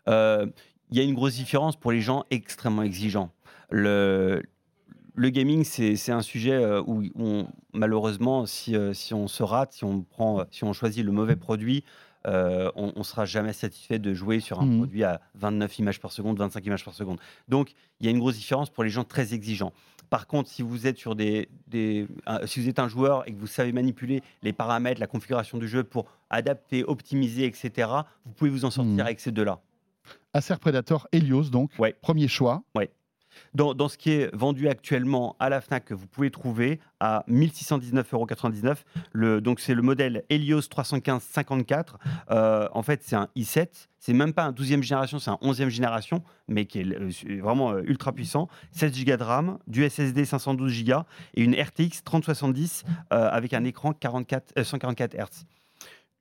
Il 0.07 0.97
y 0.97 0.99
a 0.99 1.03
une 1.03 1.13
grosse 1.15 1.35
différence 1.35 1.75
pour 1.75 1.91
les 1.91 2.01
gens 2.01 2.23
extrêmement 2.31 2.83
exigeants. 2.83 3.31
Le, 3.71 4.41
le 5.15 5.29
gaming, 5.29 5.63
c'est 5.63 6.11
un 6.11 6.21
sujet 6.21 6.53
euh, 6.53 6.81
où 6.85 7.03
on, 7.15 7.47
malheureusement, 7.73 8.45
si, 8.45 8.75
euh, 8.75 8.93
si 8.93 9.13
on 9.13 9.27
se 9.27 9.43
rate, 9.43 9.73
si 9.73 9.83
on, 9.83 10.01
prend, 10.01 10.43
si 10.51 10.63
on 10.63 10.73
choisit 10.73 11.05
le 11.05 11.11
mauvais 11.11 11.35
produit, 11.35 11.83
euh, 12.27 12.69
on 12.75 12.91
ne 12.97 13.03
sera 13.03 13.25
jamais 13.25 13.53
satisfait 13.53 13.99
de 13.99 14.13
jouer 14.13 14.39
sur 14.39 14.59
un 14.59 14.65
Mhm. 14.65 14.77
produit 14.77 15.03
à 15.03 15.21
29 15.35 15.79
images 15.79 15.99
par 16.01 16.11
seconde, 16.11 16.37
25 16.37 16.65
images 16.65 16.83
par 16.83 16.93
seconde. 16.93 17.17
Donc, 17.47 17.71
il 17.99 18.05
y 18.05 18.09
a 18.09 18.11
une 18.11 18.19
grosse 18.19 18.35
différence 18.35 18.69
pour 18.69 18.83
les 18.83 18.89
gens 18.89 19.03
très 19.05 19.33
exigeants. 19.33 19.71
Par 20.09 20.25
contre, 20.27 20.49
si 20.49 20.61
vous 20.63 20.87
êtes 20.87 20.97
sur 20.97 21.15
des, 21.15 21.47
des 21.67 22.07
un- 22.25 22.45
si 22.47 22.59
vous 22.59 22.67
êtes 22.67 22.79
un 22.79 22.87
joueur 22.89 23.27
et 23.27 23.31
que 23.33 23.37
vous 23.39 23.47
savez 23.47 23.71
manipuler 23.71 24.21
les 24.41 24.51
paramètres, 24.53 24.99
la 24.99 25.07
configuration 25.07 25.57
du 25.59 25.67
jeu 25.67 25.83
pour 25.83 26.07
adapter, 26.29 26.83
optimiser, 26.83 27.45
etc., 27.45 27.87
vous 28.25 28.31
pouvez 28.33 28.49
vous 28.49 28.65
en 28.65 28.71
sortir 28.71 28.93
Mhm. 28.95 28.99
avec 29.01 29.19
ces 29.19 29.31
deux-là. 29.31 29.59
Acer 30.33 30.55
Predator 30.59 31.07
Helios, 31.11 31.49
donc, 31.51 31.71
Ouais. 31.79 31.95
premier 32.01 32.27
choix. 32.27 32.63
Dans, 33.53 33.87
ce 33.87 33.97
qui 33.97 34.11
est 34.11 34.35
vendu 34.35 34.67
actuellement 34.67 35.35
à 35.39 35.49
la 35.49 35.61
FNAC, 35.61 35.85
que 35.85 35.93
vous 35.93 36.07
pouvez 36.07 36.31
trouver 36.31 36.79
à 36.99 37.23
1619,99 37.29 38.75
euros. 39.15 39.41
Donc, 39.41 39.59
c'est 39.59 39.73
le 39.73 39.81
modèle 39.81 40.23
Helios 40.29 40.61
315-54. 40.61 41.95
Euh, 42.31 42.67
en 42.73 42.83
fait, 42.83 43.01
c'est 43.03 43.15
un 43.15 43.29
i7. 43.35 43.89
C'est 43.99 44.13
même 44.13 44.33
pas 44.33 44.45
un 44.45 44.51
12e 44.51 44.81
génération, 44.81 45.19
c'est 45.19 45.29
un 45.29 45.39
11e 45.41 45.67
génération, 45.67 46.23
mais 46.47 46.65
qui 46.65 46.79
est 46.79 46.85
euh, 46.85 47.09
vraiment 47.41 47.73
euh, 47.73 47.81
ultra 47.83 48.13
puissant. 48.13 48.47
16 48.71 49.03
Go 49.03 49.17
de 49.17 49.23
RAM, 49.23 49.59
du 49.67 49.87
SSD 49.87 50.23
512 50.23 50.85
Go 50.85 51.01
et 51.35 51.43
une 51.43 51.53
RTX 51.53 52.03
3070 52.05 52.83
euh, 53.11 53.29
avec 53.29 53.53
un 53.53 53.65
écran 53.65 53.91
44, 53.91 54.53
euh, 54.57 54.63
144 54.63 55.15
Hz. 55.15 55.45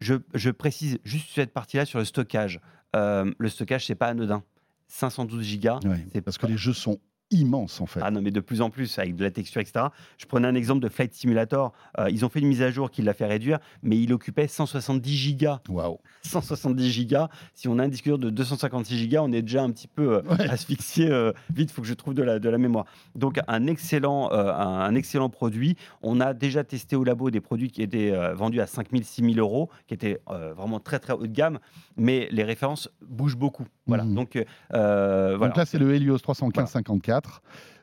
Je, 0.01 0.15
je 0.35 0.51
précise 0.51 0.99
juste 1.05 1.31
cette 1.35 1.53
partie-là 1.53 1.85
sur 1.85 1.99
le 1.99 2.05
stockage. 2.05 2.61
Le 2.95 3.49
stockage, 3.49 3.87
c'est 3.87 3.95
pas 3.95 4.09
anodin. 4.09 4.43
512 4.89 5.59
Go, 5.61 5.69
Ouais, 5.85 6.07
C'est 6.13 6.21
parce 6.21 6.39
que 6.39 6.47
les 6.47 6.57
jeux 6.57 6.73
sont 6.73 6.99
immense 7.31 7.83
en 7.83 7.87
fait. 7.87 8.01
Ah 8.03 8.11
non, 8.11 8.23
mais 8.23 8.31
de 8.31 8.41
plus 8.41 8.63
en 8.63 8.71
plus, 8.71 8.99
avec 8.99 9.15
de 9.15 9.23
la 9.23 9.31
texture, 9.31 9.61
etc. 9.61 9.89
Je 10.17 10.25
prenais 10.25 10.49
un 10.49 10.55
exemple 10.55 10.81
de 10.81 10.89
Flight 10.89 11.13
Simulator. 11.13 11.75
Euh, 11.99 12.09
ils 12.09 12.25
ont 12.25 12.31
fait 12.31 12.41
une 12.41 12.47
mise 12.49 12.63
à 12.63 12.71
jour 12.71 12.91
qui 12.91 13.03
l'a 13.03 13.13
fait 13.13 13.27
réduire, 13.27 13.59
mais 13.83 13.99
il 14.01 14.15
occupait 14.15 14.49
170 14.49 15.15
gigas. 15.15 15.61
Waouh 15.69 15.99
170 16.23 16.91
gigas. 16.91 17.29
Si 17.53 17.69
on 17.69 17.79
a 17.81 17.85
un 17.85 17.89
disque 17.89 18.05
dur 18.05 18.19
de 18.19 18.31
256 18.31 18.97
gigas, 18.97 19.21
on 19.21 19.31
est 19.33 19.43
déjà 19.43 19.63
un 19.63 19.71
petit 19.73 19.89
peu 19.89 20.15
euh, 20.15 20.23
Ouais. 20.23 20.49
asphyxié. 20.49 21.11
euh, 21.11 21.33
vite, 21.55 21.69
il 21.71 21.75
faut 21.75 21.83
que 21.83 21.89
je 21.89 21.93
trouve 21.93 22.15
de 22.15 22.23
la, 22.23 22.39
de 22.39 22.49
la 22.49 22.57
mémoire. 22.57 22.87
Donc, 23.15 23.39
un 23.47 23.67
excellent, 23.67 24.31
un, 24.33 24.95
excellent 24.95 25.29
produit. 25.29 25.77
On 26.01 26.21
a 26.23 26.33
déjà 26.33 26.65
testé 26.65 26.97
au 26.97 27.05
labo 27.05 27.31
des 27.31 27.43
produits 27.43 27.71
qui 27.71 27.83
étaient 27.83 28.11
vendus 28.37 28.63
à 28.63 28.67
5000, 28.67 29.05
6000 29.05 29.39
euros, 29.39 29.69
qui 29.87 29.93
étaient 29.93 30.19
vraiment 30.57 30.81
très, 30.81 30.99
très 30.99 31.13
haut 31.13 31.27
de 31.27 31.27
gamme, 31.27 31.59
mais 31.99 32.27
les 32.31 32.43
références 32.45 32.89
bougent 33.07 33.37
beaucoup. 33.37 33.67
Voilà. 33.89 34.05
Mhm. 34.05 34.15
Donc, 34.15 34.37
euh, 34.37 35.35
voilà. 35.37 35.49
Donc 35.49 35.57
là, 35.57 35.67
c'est 35.67 35.79
le 35.79 35.95
Helios 35.95 36.19
315-54 36.19 37.41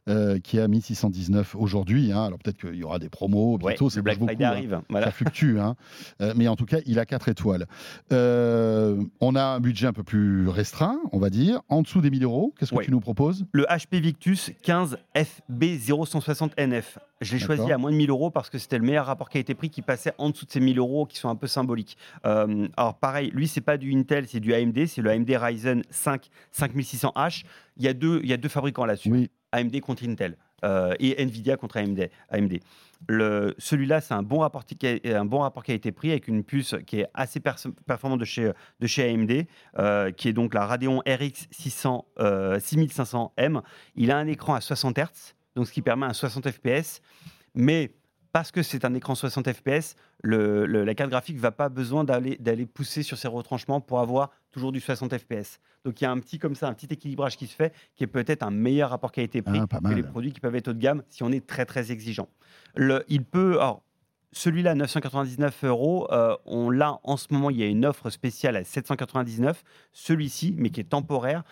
euh, 0.09 0.39
qui 0.39 0.57
est 0.57 0.61
à 0.61 0.67
1619 0.67 1.55
aujourd'hui. 1.55 2.11
hein. 2.11 2.23
Alors 2.25 2.39
peut-être 2.39 2.57
qu'il 2.57 2.75
y 2.75 2.83
aura 2.83 2.99
des 2.99 3.09
promos 3.09 3.53
Ouais, 3.61 3.73
bientôt. 3.73 3.89
ça 3.89 3.97
le 3.97 4.01
Black 4.03 4.17
Friday 4.17 4.43
hein. 4.45 4.49
arrive. 4.49 4.81
Voilà. 4.89 5.07
Ça 5.07 5.11
fluctue, 5.11 5.57
hein. 5.59 5.75
Euh, 6.21 6.33
mais 6.35 6.47
en 6.47 6.55
tout 6.55 6.65
cas, 6.65 6.77
il 6.85 6.99
a 6.99 7.05
4 7.05 7.29
étoiles. 7.29 7.65
Euh, 8.11 9.01
on 9.21 9.35
a 9.35 9.43
un 9.43 9.59
budget 9.59 9.87
un 9.87 9.93
peu 9.93 10.03
plus 10.03 10.47
restreint, 10.47 10.99
on 11.11 11.19
va 11.19 11.29
dire, 11.29 11.61
en 11.69 11.81
dessous 11.81 12.01
des 12.01 12.09
1000 12.09 12.23
euros. 12.23 12.53
Qu'est-ce 12.59 12.71
que 12.71 12.75
Ouais. 12.77 12.85
tu 12.85 12.91
nous 12.91 12.99
proposes? 12.99 13.45
Le 13.51 13.63
HP 13.65 13.99
Victus 13.99 14.51
15 14.63 14.97
FB0160NF. 15.15 16.97
Je 17.21 17.33
l'ai 17.33 17.39
choisi 17.39 17.71
à 17.71 17.77
moins 17.77 17.91
de 17.91 17.95
1000 17.95 18.09
euros 18.09 18.29
parce 18.29 18.49
que 18.49 18.57
c'était 18.57 18.77
le 18.77 18.83
meilleur 18.83 19.05
rapport 19.05 19.29
qualité-prix 19.29 19.69
qui 19.69 19.81
passait 19.81 20.11
en 20.17 20.29
dessous 20.31 20.45
de 20.45 20.51
ces 20.51 20.59
1000 20.59 20.77
euros 20.79 21.05
qui 21.05 21.17
sont 21.17 21.29
un 21.29 21.35
peu 21.35 21.47
symboliques. 21.47 21.97
Euh, 22.25 22.67
alors 22.75 22.95
pareil, 22.95 23.31
lui 23.33 23.47
c'est 23.47 23.61
pas 23.61 23.77
du 23.77 23.93
Intel, 23.95 24.27
c'est 24.27 24.41
du 24.41 24.53
AMD, 24.53 24.85
c'est 24.85 25.01
le 25.01 25.09
AMD 25.11 25.29
Ryzen 25.29 25.81
5 25.89 26.29
5600H. 26.57 27.43
Il 27.77 27.83
y 27.83 27.87
a 27.87 27.93
deux, 27.93 28.19
il 28.23 28.29
y 28.29 28.33
a 28.33 28.37
deux 28.37 28.49
fabricants 28.49 28.85
là-dessus. 28.85 29.09
Oui, 29.11 29.29
AMD 29.55 29.79
contre 29.81 30.07
Intel 30.07 30.37
euh, 30.63 30.93
et 30.99 31.21
Nvidia 31.21 31.57
contre 31.57 31.77
AMD. 31.77 32.59
Celui-là, 33.57 34.01
c'est 34.01 34.13
un 34.13 34.23
bon 34.23 34.39
rapport, 34.39 34.63
un 35.05 35.25
bon 35.25 35.39
rapport 35.39 35.63
qualité-prix 35.63 36.11
avec 36.11 36.27
une 36.27 36.43
puce 36.43 36.75
qui 36.87 37.01
est 37.01 37.07
assez 37.13 37.39
performante 37.39 38.19
de 38.19 38.25
chez, 38.25 38.51
de 38.79 38.87
chez 38.87 39.09
AMD, 39.09 39.45
euh, 39.77 40.11
qui 40.11 40.29
est 40.29 40.33
donc 40.33 40.53
la 40.53 40.65
Radeon 40.65 40.99
RX 41.07 41.47
600, 41.51 42.05
euh, 42.19 42.59
6500M. 42.59 43.61
Il 43.95 44.11
a 44.11 44.17
un 44.17 44.27
écran 44.27 44.55
à 44.55 44.61
60 44.61 44.97
Hz, 44.97 45.35
donc 45.55 45.67
ce 45.67 45.71
qui 45.71 45.81
permet 45.81 46.05
un 46.05 46.13
60 46.13 46.49
FPS, 46.49 47.01
mais 47.53 47.91
parce 48.35 48.51
que 48.51 48.63
c'est 48.63 48.83
un 48.83 48.93
écran 48.93 49.15
60 49.15 49.49
FPS, 49.53 49.95
le- 50.21 50.65
le- 50.65 50.83
la 50.83 50.93
carte 50.93 51.09
graphique 51.09 51.37
va 51.39 51.51
pas 51.51 51.69
besoin 51.69 52.03
d'aller 52.03 52.65
pousser 52.65 53.01
sur 53.01 53.17
ses 53.17 53.29
retranchements 53.29 53.79
pour 53.79 54.01
avoir 54.01 54.29
toujours 54.51 54.73
du 54.73 54.81
60 54.81 55.17
FPS. 55.17 55.61
Donc 55.85 56.01
il 56.01 56.03
y 56.03 56.07
a 56.07 56.11
un 56.11 56.19
petit 56.19 56.37
comme 56.37 56.53
ça, 56.53 56.67
un 56.67 56.73
petit 56.73 56.89
équilibrage 56.93 57.37
qui 57.37 57.47
se 57.47 57.55
fait, 57.55 57.73
qui 57.95 58.03
est 58.03 58.07
peut-être 58.07 58.43
un 58.43 58.51
meilleur 58.51 58.89
rapport 58.89 59.13
qualité-prix 59.13 59.59
Ah, 59.87 59.89
que 59.89 59.95
les 59.95 60.03
produits 60.03 60.33
qui 60.33 60.41
peuvent 60.41 60.53
être 60.57 60.67
haut 60.67 60.73
de 60.73 60.79
gamme 60.81 61.01
si 61.07 61.23
on 61.23 61.31
est 61.31 61.47
très 61.47 61.63
très 61.65 61.93
exigeant. 61.93 62.27
Le, 62.75 63.05
il 63.07 63.23
peut, 63.23 63.53
alors, 63.61 63.83
celui-là, 64.33 64.75
999 64.75 65.63
euros, 65.63 66.11
euh, 66.11 66.35
on 66.45 66.69
l'a 66.69 66.99
en 67.03 67.15
ce 67.15 67.27
moment, 67.31 67.49
il 67.51 67.55
y 67.57 67.63
a 67.63 67.67
une 67.67 67.85
offre 67.85 68.09
spéciale 68.09 68.57
à 68.57 68.65
799. 68.65 69.63
Celui-ci, 69.93 70.53
mais 70.57 70.71
qui 70.71 70.81
est 70.81 70.89
temporaire, 70.89 71.43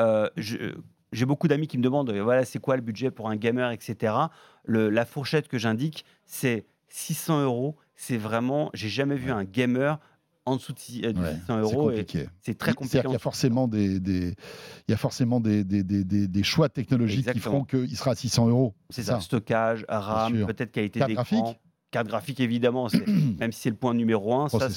euh, 0.00 0.28
je- 0.36 0.74
j'ai 1.12 1.26
beaucoup 1.26 1.46
d'amis 1.46 1.68
qui 1.68 1.76
me 1.78 1.82
demandent, 1.82 2.10
voilà, 2.10 2.44
c'est 2.44 2.58
quoi 2.58 2.74
le 2.74 2.82
budget 2.82 3.10
pour 3.12 3.28
un 3.28 3.36
gamer, 3.36 3.70
etc. 3.70 4.14
Le- 4.64 4.90
la 4.90 5.04
fourchette 5.04 5.48
que 5.48 5.58
j'indique, 5.58 6.04
c'est 6.24 6.64
600 6.88 7.42
euros. 7.44 7.76
C'est 7.96 8.16
vraiment, 8.16 8.70
j'ai 8.74 8.88
jamais 8.88 9.16
vu 9.16 9.30
un 9.30 9.44
gamer 9.44 9.98
en 10.44 10.56
dessous 10.56 10.72
de, 10.72 10.78
six- 10.78 11.02
euh, 11.04 11.12
de 11.12 11.20
Ouais, 11.20 11.32
600 11.34 11.44
c'est 11.46 11.52
euros. 11.76 11.92
C'est 12.40 12.58
très 12.58 12.72
Il- 12.72 12.74
compliqué. 12.74 13.00
Qu'il 13.02 13.10
y 13.12 13.14
a 13.14 13.18
forcément 13.18 13.68
des, 13.68 14.00
des- 14.00 14.34
il 14.88 14.90
y 14.90 14.94
a 14.94 14.96
forcément 14.96 15.38
des, 15.40 15.62
des, 15.64 15.84
des- 15.84 16.02
des- 16.04 16.26
des 16.28 16.42
choix 16.42 16.68
technologiques 16.68 17.22
qui 17.24 17.28
Exactement. 17.30 17.64
feront 17.64 17.86
qu'il 17.86 17.96
sera 17.96 18.10
à 18.12 18.14
600 18.16 18.48
euros. 18.48 18.74
C'est 18.90 19.04
ça, 19.04 19.20
stockage, 19.20 19.84
RAM, 19.88 20.46
peut-être 20.46 20.72
qualité 20.72 20.98
d'écran. 21.00 21.14
graphique 21.14 21.60
Carte 21.92 22.08
graphique, 22.08 22.40
évidemment, 22.40 22.88
même 23.38 23.52
si 23.52 23.60
c'est 23.60 23.68
le 23.70 23.76
point 23.76 23.92
numéro 23.92 24.34
un, 24.34 24.48
ça, 24.48 24.70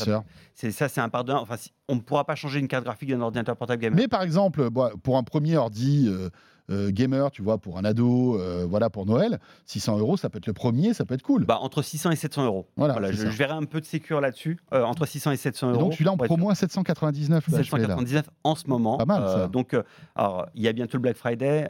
c'est 0.53 0.71
ça, 0.71 0.89
c'est 0.89 0.99
un 0.99 1.07
pardon. 1.07 1.35
Enfin, 1.35 1.55
si- 1.55 1.71
on 1.87 1.95
ne 1.95 2.01
pourra 2.01 2.25
pas 2.25 2.35
changer 2.35 2.59
une 2.59 2.67
carte 2.67 2.83
graphique 2.83 3.09
d'un 3.09 3.21
ordinateur 3.21 3.55
portable 3.55 3.81
gamer. 3.81 3.95
Mais 3.95 4.09
par 4.09 4.21
exemple, 4.21 4.69
bon, 4.69 4.89
pour 5.01 5.17
un 5.17 5.23
premier 5.23 5.55
ordi 5.55 6.07
euh, 6.09 6.29
euh, 6.69 6.91
gamer, 6.91 7.31
tu 7.31 7.41
vois, 7.41 7.57
pour 7.57 7.77
un 7.77 7.85
ado, 7.85 8.39
euh, 8.39 8.65
voilà, 8.67 8.89
pour 8.89 9.05
Noël, 9.05 9.39
600 9.65 9.99
euros, 9.99 10.17
ça 10.17 10.29
peut 10.29 10.37
être 10.37 10.47
le 10.47 10.53
premier, 10.53 10.93
ça 10.93 11.05
peut 11.05 11.13
être 11.13 11.21
cool. 11.21 11.45
Bah, 11.45 11.59
entre 11.61 11.81
600 11.81 12.11
et 12.11 12.15
700 12.15 12.45
euros. 12.45 12.67
Voilà, 12.75 13.11
je, 13.11 13.27
verrai 13.27 13.53
un 13.53 13.63
peu 13.65 13.79
de 13.79 13.85
sécure 13.85 14.21
là-dessus, 14.21 14.57
euh, 14.73 14.83
entre 14.83 15.05
600 15.05 15.31
et 15.31 15.37
700 15.37 15.67
Et 15.67 15.73
euros. 15.73 15.81
donc 15.81 15.93
celui-là 15.93 16.13
en 16.13 16.17
promo 16.17 16.49
à 16.49 16.55
799, 16.55 17.47
le 17.47 17.53
HP, 17.53 17.57
là. 17.57 17.63
799 17.63 18.29
en 18.43 18.55
ce 18.55 18.67
moment. 18.67 18.97
Pas 18.97 19.05
mal, 19.05 19.23
ça. 19.23 19.47
donc, 19.47 19.75
alors, 20.15 20.47
il 20.55 20.63
y 20.63 20.67
a 20.67 20.73
bientôt 20.73 20.97
le 20.97 21.01
Black 21.01 21.17
Friday. 21.17 21.69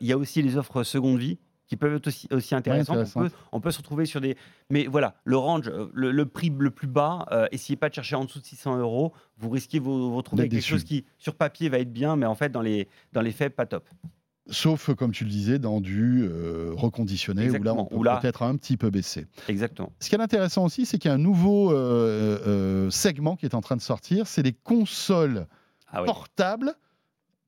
il 0.00 0.06
y 0.06 0.12
a 0.12 0.18
aussi 0.18 0.42
les 0.42 0.56
offres 0.56 0.82
seconde 0.82 1.18
vie 1.18 1.38
qui 1.68 1.76
peuvent 1.76 1.94
être 1.94 2.06
aussi, 2.06 2.26
aussi 2.32 2.54
intéressantes. 2.54 3.06
on, 3.14 3.20
peut, 3.20 3.30
on 3.52 3.60
peut 3.60 3.70
se 3.70 3.78
retrouver 3.78 4.06
sur 4.06 4.20
des. 4.20 4.36
Mais 4.70 4.86
voilà, 4.86 5.14
le 5.24 5.36
range, 5.36 5.70
le, 5.92 6.10
le 6.10 6.26
prix 6.26 6.50
le 6.50 6.70
plus 6.70 6.86
bas, 6.86 7.26
euh, 7.30 7.46
essayez 7.52 7.76
pas 7.76 7.90
de 7.90 7.94
chercher 7.94 8.16
en 8.16 8.24
dessous 8.24 8.40
de 8.40 8.46
600 8.46 8.78
euros. 8.78 9.12
Vous 9.36 9.50
risquez 9.50 9.78
de 9.78 9.84
vous, 9.84 10.10
vous 10.10 10.16
retrouver 10.16 10.42
avec 10.42 10.52
quelque 10.52 10.64
chose 10.64 10.84
qui, 10.84 11.04
sur 11.18 11.34
papier, 11.34 11.68
va 11.68 11.78
être 11.78 11.92
bien, 11.92 12.16
mais 12.16 12.26
en 12.26 12.34
fait, 12.34 12.48
dans 12.48 12.62
les, 12.62 12.88
dans 13.12 13.20
les 13.20 13.32
faits, 13.32 13.54
pas 13.54 13.66
top. 13.66 13.86
Sauf, 14.50 14.94
comme 14.94 15.12
tu 15.12 15.24
le 15.24 15.30
disais, 15.30 15.58
dans 15.58 15.80
du 15.80 16.22
euh, 16.24 16.72
reconditionné, 16.74 17.42
où 17.42 17.44
là, 17.44 17.56
Exactement, 17.58 17.88
on 17.90 18.02
peut 18.02 18.20
peut-être 18.22 18.42
un 18.42 18.56
petit 18.56 18.76
peu 18.78 18.88
baisser. 18.90 19.26
Exactement. 19.48 19.92
Ce 20.00 20.08
qui 20.08 20.14
est 20.14 20.20
intéressant 20.20 20.64
aussi, 20.64 20.86
c'est 20.86 20.98
qu'il 20.98 21.10
y 21.10 21.12
a 21.12 21.14
un 21.14 21.18
nouveau 21.18 21.70
euh, 21.72 22.38
euh, 22.46 22.90
segment 22.90 23.36
qui 23.36 23.44
est 23.46 23.54
en 23.54 23.60
train 23.60 23.76
de 23.76 23.82
sortir, 23.82 24.26
c'est 24.26 24.42
les 24.42 24.52
consoles 24.54 25.46
Ah 25.92 26.00
oui. 26.00 26.06
portables 26.06 26.72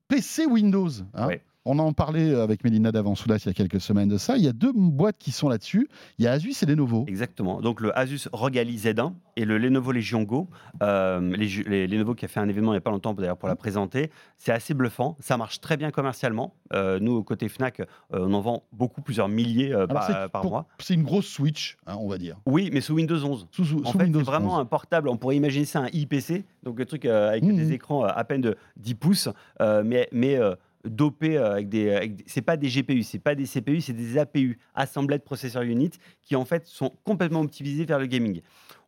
PC 0.07 0.45
Windows. 0.45 0.89
hein. 1.15 1.29
On 1.63 1.77
en 1.77 1.93
parlait 1.93 2.33
avec 2.33 2.63
Mélina 2.63 2.91
Davansoulas 2.91 3.37
il 3.45 3.45
y 3.45 3.49
a 3.49 3.53
quelques 3.53 3.79
semaines 3.79 4.09
de 4.09 4.17
ça. 4.17 4.35
Il 4.35 4.43
y 4.43 4.47
a 4.47 4.51
deux 4.51 4.71
boîtes 4.73 5.17
qui 5.19 5.31
sont 5.31 5.47
là-dessus. 5.47 5.87
Il 6.17 6.25
y 6.25 6.27
a 6.27 6.31
Asus 6.31 6.55
et 6.63 6.65
Lenovo. 6.65 7.05
Exactement. 7.07 7.61
Donc 7.61 7.81
le 7.81 7.95
Asus 7.95 8.27
ROG 8.33 8.57
Ally 8.57 8.77
Z1 8.77 9.13
et 9.35 9.45
le 9.45 9.59
Lenovo 9.59 9.91
Legion 9.91 10.23
Go. 10.23 10.47
Euh, 10.81 11.19
les, 11.37 11.47
ju- 11.47 11.63
les- 11.67 11.85
Lenovo 11.85 12.15
qui 12.15 12.25
a 12.25 12.27
fait 12.27 12.39
un 12.39 12.49
événement 12.49 12.71
il 12.71 12.75
n'y 12.75 12.79
a 12.79 12.81
pas 12.81 12.89
longtemps 12.89 13.13
d'ailleurs 13.13 13.37
pour 13.37 13.47
la 13.47 13.55
présenter. 13.55 14.09
C'est 14.39 14.51
assez 14.51 14.73
bluffant. 14.73 15.15
Ça 15.19 15.37
marche 15.37 15.61
très 15.61 15.77
bien 15.77 15.91
commercialement. 15.91 16.55
Euh, 16.73 16.97
nous, 16.99 17.13
au 17.13 17.21
côté 17.23 17.47
Fnac, 17.47 17.79
euh, 17.81 17.85
on 18.11 18.33
en 18.33 18.41
vend 18.41 18.63
beaucoup, 18.73 19.01
plusieurs 19.03 19.27
milliers 19.29 19.71
euh, 19.71 19.85
par, 19.85 20.07
c'est 20.07 20.13
par 20.31 20.41
pour- 20.41 20.49
mois. 20.49 20.65
C'est 20.79 20.95
une 20.95 21.03
grosse 21.03 21.27
Switch, 21.27 21.77
hein, 21.85 21.95
on 21.99 22.07
va 22.09 22.17
dire. 22.17 22.37
Oui, 22.47 22.71
mais 22.73 22.81
sous 22.81 22.95
Windows 22.95 23.23
11. 23.23 23.47
Sous, 23.51 23.65
sous- 23.65 23.83
En 23.85 23.91
sous 23.91 23.99
fait, 23.99 24.05
Windows 24.05 24.23
vraiment 24.23 24.55
11. 24.55 24.61
un 24.61 24.65
portable. 24.65 25.09
On 25.09 25.17
pourrait 25.17 25.35
imaginer 25.37 25.65
ça 25.65 25.81
un 25.81 25.89
IPC, 25.93 26.43
donc 26.63 26.79
le 26.79 26.85
truc 26.87 27.05
avec 27.05 27.43
Mhm. 27.43 27.55
des 27.55 27.71
écrans 27.73 28.03
à 28.03 28.23
peine 28.23 28.41
de 28.41 28.57
10 28.77 28.95
pouces, 28.95 29.29
mais, 29.59 30.07
mais 30.11 30.39
euh, 30.85 30.89
dopé 30.89 31.37
euh, 31.37 31.51
avec 31.53 31.69
des. 31.69 32.15
c'est 32.27 32.41
pas 32.41 32.57
des 32.57 32.69
GPU, 32.69 33.03
c'est 33.03 33.19
pas 33.19 33.35
des 33.35 33.45
CPU, 33.45 33.81
c'est 33.81 33.93
des 33.93 34.17
APU, 34.17 34.59
Assembled 34.73 35.23
Processor 35.23 35.63
Unit, 35.63 35.91
qui 36.21 36.35
en 36.35 36.45
fait 36.45 36.65
sont 36.67 36.91
complètement 37.03 37.41
optimisés 37.41 37.85
vers 37.85 37.99
le 37.99 38.05
gaming. 38.07 38.41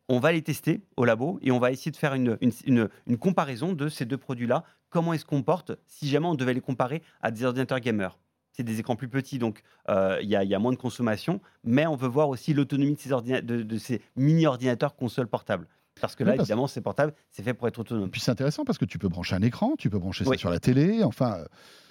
On 0.08 0.18
va 0.18 0.32
les 0.32 0.42
tester 0.42 0.82
au 0.96 1.04
labo 1.04 1.38
et 1.42 1.50
on 1.50 1.58
va 1.58 1.70
essayer 1.70 1.90
de 1.90 1.96
faire 1.96 2.14
une, 2.14 2.36
une, 2.42 2.88
une- 3.06 3.16
comparaison 3.16 3.72
de 3.72 3.88
ces 3.88 4.04
deux 4.04 4.18
produits-là. 4.18 4.64
Comment 4.90 5.14
ils 5.14 5.18
se 5.18 5.24
comportent 5.24 5.72
si 5.86 6.08
jamais 6.08 6.26
on 6.26 6.34
devait 6.34 6.52
les 6.54 6.60
comparer 6.60 7.02
à 7.22 7.30
des 7.30 7.44
ordinateurs 7.44 7.80
gamers? 7.80 8.18
C'est 8.52 8.62
des 8.62 8.78
écrans 8.80 8.96
plus 8.96 9.08
petits, 9.08 9.38
donc 9.38 9.62
euh, 9.88 10.18
il 10.22 10.28
y, 10.28 10.32
y 10.32 10.54
a 10.54 10.58
moins 10.58 10.72
de 10.72 10.76
consommation, 10.76 11.40
mais 11.64 11.86
on 11.86 11.96
veut 11.96 12.06
voir 12.08 12.28
aussi 12.28 12.52
l'autonomie 12.54 12.94
de 12.94 13.00
ces, 13.00 13.42
de 13.42 13.78
ces 13.78 14.00
mini-ordinateurs 14.14 14.94
consoles 14.94 15.26
portables. 15.26 15.66
Parce 16.00 16.16
que 16.16 16.24
là, 16.24 16.32
Oui, 16.32 16.36
parce- 16.38 16.48
évidemment, 16.48 16.66
c'est 16.66 16.80
portable, 16.80 17.14
c'est 17.30 17.42
fait 17.42 17.54
pour 17.54 17.68
être 17.68 17.78
autonome. 17.78 18.06
Et 18.06 18.10
puis 18.10 18.20
c'est 18.20 18.30
intéressant 18.30 18.64
parce 18.64 18.78
que 18.78 18.84
tu 18.84 18.98
peux 18.98 19.08
brancher 19.08 19.34
un 19.36 19.42
écran, 19.42 19.74
tu 19.78 19.90
peux 19.90 19.98
brancher 19.98 20.24
ça 20.24 20.36
sur 20.36 20.50
la 20.50 20.58
télé, 20.60 21.04
enfin, 21.04 21.44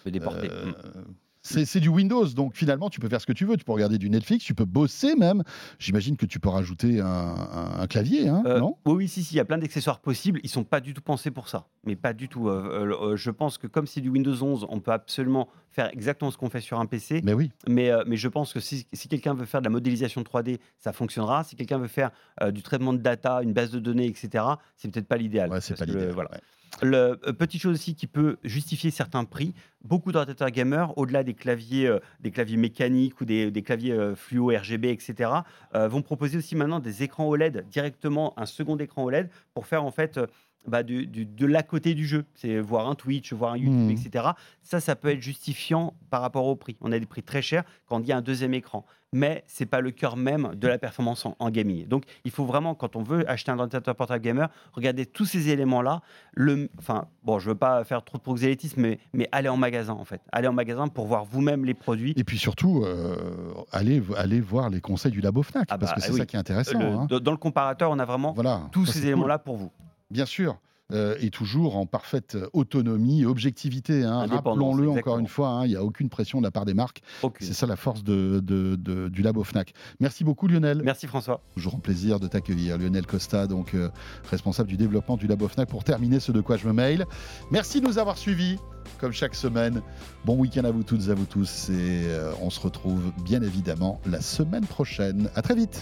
de 0.05 0.09
déporter. 0.09 0.49
euh, 0.51 0.65
Mm. 0.71 1.15
C'est 1.43 1.65
c'est 1.65 1.79
du 1.81 1.89
Windows, 1.89 2.25
donc 2.29 2.55
finalement 2.55 2.89
tu 2.89 2.99
peux 2.99 3.09
faire 3.09 3.19
ce 3.21 3.25
que 3.25 3.33
tu 3.33 3.45
veux, 3.45 3.57
tu 3.57 3.65
peux 3.65 3.73
regarder 3.73 3.97
du 3.97 4.09
Netflix, 4.09 4.43
tu 4.45 4.55
peux 4.55 4.65
bosser 4.65 5.15
même. 5.15 5.43
J'imagine 5.77 6.15
que 6.17 6.25
tu 6.25 6.39
peux 6.39 6.49
rajouter 6.49 7.01
un, 7.01 7.05
un- 7.05 7.81
un 7.81 7.87
clavier, 7.87 8.29
hein, 8.29 8.41
Euh, 8.45 8.59
non? 8.59 8.77
oui, 8.85 8.93
oui, 8.93 9.07
si, 9.07 9.23
si, 9.23 9.35
il 9.35 9.37
y 9.37 9.39
a 9.41 9.45
plein 9.45 9.57
d'accessoires 9.57 9.99
possibles. 9.99 10.39
Ils 10.43 10.49
sont 10.49 10.63
pas 10.63 10.79
du 10.79 10.93
tout 10.93 11.01
pensés 11.01 11.31
pour 11.31 11.49
ça. 11.49 11.67
Mais 11.85 11.95
pas 11.97 12.13
du 12.13 12.29
tout. 12.29 12.47
Euh, 12.47 13.11
euh, 13.11 13.15
je 13.17 13.29
pense 13.29 13.57
que 13.57 13.67
comme 13.67 13.87
c'est 13.87 14.01
du 14.01 14.09
Windows 14.09 14.41
11, 14.41 14.65
on 14.69 14.79
peut 14.79 14.91
absolument 14.91 15.49
faire 15.69 15.89
exactement 15.91 16.31
ce 16.31 16.37
qu'on 16.37 16.49
fait 16.49 16.61
sur 16.61 16.79
un 16.79 16.85
PC. 16.85 17.21
Mais 17.23 17.33
oui, 17.33 17.51
Mais, 17.67 17.91
mais 18.07 18.15
je 18.15 18.27
pense 18.29 18.53
que 18.53 18.59
si, 18.61 18.87
si 18.93 19.07
quelqu'un 19.09 19.33
veut 19.33 19.45
faire 19.45 19.59
de 19.61 19.65
la 19.65 19.71
modélisation 19.71 20.21
3D, 20.21 20.59
ça 20.79 20.93
fonctionnera. 20.93 21.43
Si 21.43 21.55
quelqu'un 21.57 21.77
veut 21.77 21.87
faire 21.87 22.11
du 22.51 22.61
traitement 22.61 22.93
de 22.93 22.99
data, 22.99 23.41
une 23.43 23.53
base 23.53 23.71
de 23.71 23.79
données, 23.79 24.05
etc., 24.07 24.45
c'est 24.77 24.89
peut-être 24.91 25.07
pas 25.07 25.17
l'idéal. 25.17 25.49
ouais, 25.49 25.59
c'est 25.61 25.77
pas 25.77 25.85
voilà. 26.13 26.31
ouais. 26.31 26.39
Euh, 26.83 27.15
petite 27.33 27.61
chose 27.61 27.73
aussi 27.73 27.95
qui 27.95 28.07
peut 28.07 28.37
justifier 28.43 28.91
certains 28.91 29.23
prix, 29.23 29.53
beaucoup 29.83 30.11
d'ordinateurs 30.11 30.51
gamers, 30.51 30.97
au-delà 30.97 31.23
des 31.23 31.33
claviers, 31.33 31.87
euh, 31.87 31.99
des 32.19 32.31
claviers 32.31 32.57
mécaniques 32.57 33.19
ou 33.21 33.25
des, 33.25 33.51
claviers 33.63 33.93
euh, 33.93 34.15
fluo, 34.15 34.47
RGB, 34.47 34.89
etc., 34.89 35.29
vont 35.73 36.01
proposer 36.01 36.37
aussi 36.37 36.55
maintenant 36.55 36.79
des 36.79 37.03
écrans 37.03 37.27
OLED, 37.27 37.65
directement 37.69 38.37
un 38.37 38.45
second 38.45 38.77
écran 38.77 39.03
OLED, 39.03 39.29
pour 39.53 39.65
faire 39.65 39.83
en 39.83 39.91
fait 39.91 40.19
bah, 40.67 40.83
de, 40.83 41.03
de, 41.03 41.23
de 41.23 41.45
l'à 41.45 41.63
côté 41.63 41.93
du 41.93 42.05
jeu. 42.05 42.25
C'est 42.35 42.59
voir 42.59 42.87
un 42.89 42.95
Twitch, 42.95 43.33
voir 43.33 43.53
un 43.53 43.57
YouTube, 43.57 43.73
Mhm. 43.73 43.91
etc. 43.91 44.25
Ça, 44.61 44.79
ça 44.79 44.95
peut 44.95 45.09
être 45.09 45.21
justifiant 45.21 45.93
par 46.09 46.21
rapport 46.21 46.45
au 46.45 46.55
prix. 46.55 46.77
On 46.81 46.91
a 46.91 46.99
des 46.99 47.05
prix 47.05 47.23
très 47.23 47.41
chers 47.41 47.63
quand 47.87 47.99
il 47.99 48.07
y 48.07 48.11
a 48.11 48.17
un 48.17 48.21
deuxième 48.21 48.53
écran. 48.53 48.85
Mais 49.15 49.43
c'est 49.45 49.67
pas 49.67 49.79
le 49.79 49.91
cœur 49.91 50.17
même 50.17 50.53
de 50.55 50.67
la 50.67 50.79
performance 50.79 51.23
en, 51.27 51.35
en 51.37 51.51
gaming. 51.51 51.87
Donc, 51.87 52.03
il 52.25 52.31
faut 52.31 52.45
vraiment, 52.45 52.73
quand 52.73 52.95
on 52.95 53.03
veut 53.03 53.29
acheter 53.29 53.51
un 53.51 53.59
ordinateur 53.59 53.95
portable 53.95 54.23
gamer, 54.23 54.49
regarder 54.71 55.05
tous 55.05 55.25
ces 55.25 55.49
éléments-là. 55.49 56.01
Le, 56.33 56.67
enfin, 56.79 57.05
bon, 57.23 57.37
je 57.37 57.49
veux 57.49 57.55
pas 57.55 57.83
faire 57.83 58.03
trop 58.03 58.17
de 58.17 58.23
proxélytisme, 58.23 58.81
mais, 58.81 58.97
mais 59.13 59.29
aller 59.31 59.49
en 59.49 59.57
magasin, 59.57 59.93
en 59.93 60.03
fait. 60.03 60.19
Aller 60.31 60.47
en 60.47 60.53
magasin 60.53 60.87
pour 60.87 61.05
voir 61.05 61.25
vous-même 61.25 61.63
les 61.63 61.75
produits. 61.75 62.13
Et 62.17 62.23
puis 62.23 62.39
surtout, 62.39 62.83
euh, 62.85 63.53
allez, 63.71 64.01
allez 64.17 64.41
voir 64.41 64.71
les 64.71 64.81
conseils 64.81 65.11
du 65.11 65.21
Labo 65.21 65.43
Fnac, 65.43 65.67
Ah 65.69 65.77
parce 65.77 65.91
bah, 65.91 65.97
que 65.97 66.01
c'est 66.01 66.11
oui. 66.13 66.17
ça 66.17 66.25
qui 66.25 66.35
est 66.35 66.39
intéressant. 66.39 66.79
Le- 66.79 66.85
hein. 66.87 67.07
dans- 67.07 67.31
le 67.31 67.37
comparateur, 67.37 67.91
on 67.91 67.99
a 67.99 68.05
vraiment 68.05 68.33
Voilà, 68.33 68.63
tous 68.71 68.87
ça, 68.87 68.93
ces 68.93 69.05
éléments-là 69.05 69.37
pour 69.37 69.57
vous. 69.57 69.69
Bien 70.13 70.25
sûr. 70.25 70.57
euh, 70.91 71.15
et 71.21 71.29
toujours 71.31 71.77
en 71.77 71.85
parfaite 71.87 72.37
autonomie 72.51 73.21
et 73.21 73.25
objectivité. 73.25 74.03
hein. 74.03 74.19
Rappelons-le 74.35 74.83
encore 74.99 75.17
une 75.17 75.27
fois, 75.27 75.47
hein, 75.49 75.65
il 75.65 75.69
n'y 75.69 75.75
a 75.75 75.83
aucune 75.83 76.09
pression 76.09 76.37
de 76.39 76.43
la 76.43 76.51
part 76.51 76.65
des 76.65 76.73
marques. 76.75 77.01
C'est 77.39 77.53
ça 77.53 77.65
la 77.65 77.77
force 77.77 78.03
de, 78.03 78.39
de- 78.43 78.75
de- 78.75 79.07
du 79.07 79.23
Labo 79.23 79.43
Fnac. 79.43 79.73
Merci 80.01 80.23
beaucoup 80.23 80.47
Lionel. 80.47 80.81
Merci 80.83 81.07
François. 81.07 81.41
Toujours 81.55 81.75
un 81.75 81.79
plaisir 81.79 82.19
de 82.19 82.27
t'accueillir. 82.27 82.77
Lionel 82.77 83.07
Costa, 83.07 83.47
donc 83.47 83.73
euh, 83.73 83.89
responsable 84.29 84.69
du 84.69 84.77
développement 84.77 85.17
du 85.17 85.25
Labo 85.25 85.47
Fnac, 85.47 85.67
pour 85.69 85.83
terminer 85.83 86.19
ce 86.19 86.31
de 86.31 86.41
quoi 86.41 86.57
je 86.57 86.67
me 86.67 86.73
mail. 86.73 87.05
Merci 87.49 87.81
de 87.81 87.87
nous 87.87 87.97
avoir 87.97 88.17
suivis, 88.17 88.57
comme 88.99 89.13
chaque 89.13 89.35
semaine. 89.35 89.81
Bon 90.25 90.35
week-end 90.37 90.65
à 90.65 90.71
vous 90.71 90.83
toutes 90.83 91.07
et 91.07 91.11
à 91.11 91.15
vous 91.15 91.25
tous. 91.25 91.69
Et 91.69 91.73
euh, 92.07 92.33
on 92.41 92.49
se 92.51 92.59
retrouve 92.59 93.01
bien 93.23 93.41
évidemment 93.41 93.99
la 94.05 94.21
semaine 94.21 94.65
prochaine. 94.65 95.29
À 95.33 95.41
très 95.41 95.55
vite. 95.55 95.81